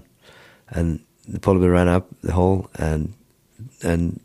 And 0.70 1.00
the 1.28 1.40
polar 1.40 1.60
bear 1.60 1.72
ran 1.72 1.88
up 1.88 2.08
the 2.22 2.34
hole, 2.34 2.70
and 2.76 3.14
and 3.84 4.20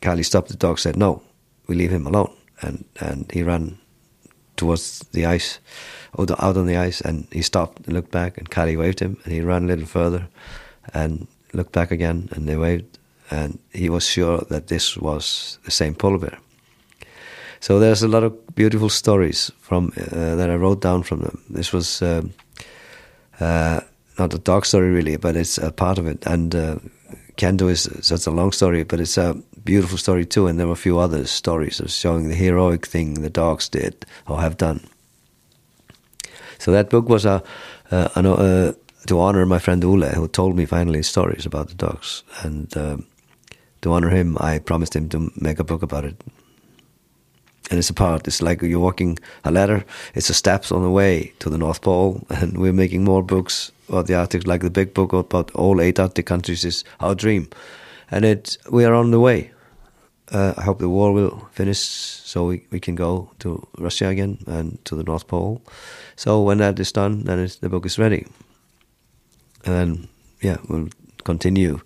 Kali 0.00 0.22
stopped 0.22 0.48
the 0.48 0.56
dog. 0.56 0.78
Said, 0.78 0.96
"No, 0.96 1.22
we 1.66 1.76
leave 1.76 1.92
him 1.92 2.06
alone." 2.06 2.34
And 2.62 2.84
and 3.00 3.30
he 3.32 3.42
ran 3.42 3.78
towards 4.56 5.00
the 5.12 5.26
ice 5.26 5.60
out 6.18 6.56
on 6.56 6.66
the 6.66 6.76
ice, 6.76 7.00
and 7.00 7.26
he 7.30 7.42
stopped 7.42 7.86
and 7.86 7.94
looked 7.94 8.10
back, 8.10 8.38
and 8.38 8.50
Kali 8.50 8.76
waved 8.76 9.00
him, 9.00 9.16
and 9.24 9.32
he 9.32 9.40
ran 9.40 9.64
a 9.64 9.66
little 9.66 9.86
further, 9.86 10.28
and 10.92 11.26
looked 11.52 11.72
back 11.72 11.90
again, 11.90 12.28
and 12.32 12.48
they 12.48 12.56
waved, 12.56 12.98
and 13.32 13.58
he 13.72 13.88
was 13.88 14.06
sure 14.06 14.38
that 14.48 14.66
this 14.66 14.96
was 14.96 15.58
the 15.64 15.70
same 15.70 15.94
polar 15.94 16.18
bear. 16.18 16.38
So 17.60 17.78
there's 17.78 18.02
a 18.02 18.08
lot 18.08 18.24
of 18.24 18.54
beautiful 18.54 18.88
stories 18.88 19.50
from 19.60 19.92
uh, 19.96 20.36
that 20.36 20.50
I 20.50 20.56
wrote 20.56 20.82
down 20.82 21.02
from 21.02 21.20
them. 21.20 21.42
This 21.48 21.72
was 21.72 22.02
uh, 22.02 22.22
uh, 23.40 23.80
not 24.18 24.34
a 24.34 24.38
dog 24.38 24.66
story 24.66 24.90
really, 24.90 25.16
but 25.16 25.36
it's 25.36 25.58
a 25.58 25.70
part 25.70 25.98
of 25.98 26.06
it. 26.06 26.26
And 26.26 26.54
uh, 26.54 26.76
Qerndu 27.36 27.70
is 27.70 27.88
such 28.00 28.26
a 28.26 28.30
long 28.30 28.52
story, 28.52 28.84
but 28.84 29.00
it's 29.00 29.16
a 29.16 29.34
beautiful 29.64 29.96
story 29.96 30.26
too. 30.26 30.48
And 30.48 30.58
there 30.58 30.66
were 30.66 30.72
a 30.72 30.88
few 30.88 30.98
other 30.98 31.24
stories 31.26 31.80
of 31.80 31.90
showing 31.90 32.28
the 32.28 32.34
heroic 32.34 32.86
thing 32.86 33.22
the 33.22 33.30
dogs 33.30 33.68
did 33.68 34.04
or 34.26 34.40
have 34.40 34.56
done. 34.56 34.80
So 36.58 36.72
that 36.72 36.90
book 36.90 37.08
was 37.08 37.24
a, 37.24 37.42
uh, 37.90 38.08
uh, 38.14 38.72
to 39.06 39.20
honor 39.20 39.46
my 39.46 39.58
friend 39.58 39.82
Ule, 39.82 40.08
who 40.08 40.28
told 40.28 40.56
me 40.56 40.66
finally 40.66 41.02
stories 41.02 41.46
about 41.46 41.68
the 41.68 41.74
dogs, 41.74 42.24
and 42.42 42.76
um, 42.76 43.06
to 43.82 43.92
honor 43.92 44.10
him, 44.10 44.36
I 44.40 44.58
promised 44.58 44.96
him 44.96 45.08
to 45.10 45.30
make 45.36 45.58
a 45.58 45.64
book 45.64 45.82
about 45.82 46.04
it. 46.04 46.16
And 47.70 47.78
it's 47.78 47.90
a 47.90 47.94
part. 47.94 48.26
It's 48.26 48.42
like 48.42 48.62
you're 48.62 48.80
walking 48.80 49.18
a 49.44 49.50
ladder. 49.50 49.84
It's 50.14 50.30
a 50.30 50.34
steps 50.34 50.72
on 50.72 50.82
the 50.82 50.90
way 50.90 51.32
to 51.38 51.50
the 51.50 51.58
North 51.58 51.80
Pole, 51.80 52.24
and 52.30 52.58
we're 52.58 52.72
making 52.72 53.04
more 53.04 53.22
books 53.22 53.72
about 53.88 54.06
the 54.06 54.14
Arctic. 54.14 54.46
Like 54.46 54.62
the 54.62 54.70
big 54.70 54.94
book 54.94 55.12
about 55.12 55.50
all 55.52 55.80
eight 55.80 56.00
Arctic 56.00 56.26
countries 56.26 56.64
is 56.64 56.84
our 57.00 57.14
dream, 57.14 57.48
and 58.10 58.24
it 58.24 58.58
we 58.70 58.84
are 58.84 58.94
on 58.94 59.10
the 59.10 59.20
way. 59.20 59.50
Uh, 60.30 60.54
I 60.56 60.62
hope 60.62 60.78
the 60.78 60.88
war 60.88 61.12
will 61.12 61.48
finish 61.52 61.78
so 61.78 62.46
we, 62.46 62.66
we 62.70 62.80
can 62.80 62.94
go 62.94 63.30
to 63.40 63.66
Russia 63.76 64.08
again 64.08 64.38
and 64.46 64.82
to 64.86 64.94
the 64.94 65.02
North 65.02 65.26
Pole. 65.26 65.60
So 66.16 66.40
when 66.40 66.58
that 66.58 66.78
is 66.80 66.90
done, 66.90 67.24
then 67.24 67.46
the 67.60 67.68
book 67.68 67.84
is 67.84 67.98
ready. 67.98 68.26
And 69.66 69.74
then, 69.74 70.08
yeah, 70.40 70.56
we'll 70.68 70.88
continue 71.24 71.80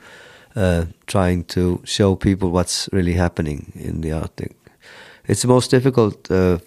uh, 0.56 0.86
trying 1.06 1.44
to 1.44 1.80
show 1.84 2.16
people 2.16 2.50
what's 2.50 2.88
really 2.92 3.14
happening 3.14 3.72
in 3.74 4.00
the 4.00 4.12
Arctic. 4.12 4.52
It's 5.28 5.42
the 5.42 5.48
most 5.48 5.70
difficult 5.70 6.30
uh, 6.30 6.58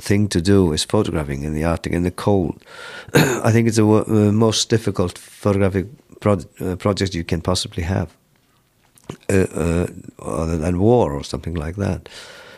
thing 0.00 0.28
to 0.28 0.40
do 0.40 0.72
is 0.72 0.84
photographing 0.84 1.44
in 1.44 1.54
the 1.54 1.64
Arctic 1.64 1.92
in 1.92 2.02
the 2.02 2.10
cold. 2.10 2.62
I 3.14 3.52
think 3.52 3.68
it's 3.68 3.76
the 3.76 3.86
uh, 3.86 4.32
most 4.32 4.70
difficult 4.70 5.18
photographic 5.18 5.86
pro 6.20 6.38
uh, 6.60 6.76
project 6.76 7.14
you 7.14 7.24
can 7.24 7.40
possibly 7.40 7.82
have. 7.82 8.08
Uh, 9.30 9.46
uh, 9.54 9.86
other 10.18 10.58
than 10.58 10.80
war 10.80 11.12
or 11.12 11.22
something 11.22 11.54
like 11.54 11.76
that. 11.76 12.08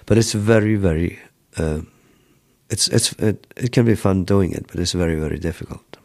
But 0.06 0.16
it's 0.16 0.32
very, 0.32 0.76
very. 0.76 1.18
Uh, 1.58 1.80
it's 2.70 2.88
it's 2.88 3.12
it, 3.18 3.46
it 3.56 3.72
can 3.72 3.84
be 3.84 3.94
fun 3.94 4.24
doing 4.24 4.52
it, 4.52 4.66
but 4.66 4.80
it's 4.80 4.92
very, 4.92 5.20
very 5.20 5.38
difficult. 5.38 5.98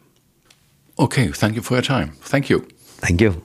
Okay, 0.98 1.32
thank 1.32 1.54
you 1.54 1.62
for 1.62 1.74
your 1.74 1.82
time. 1.82 2.12
Thank 2.20 2.50
you. 2.50 2.66
Thank 3.00 3.20
you. 3.20 3.42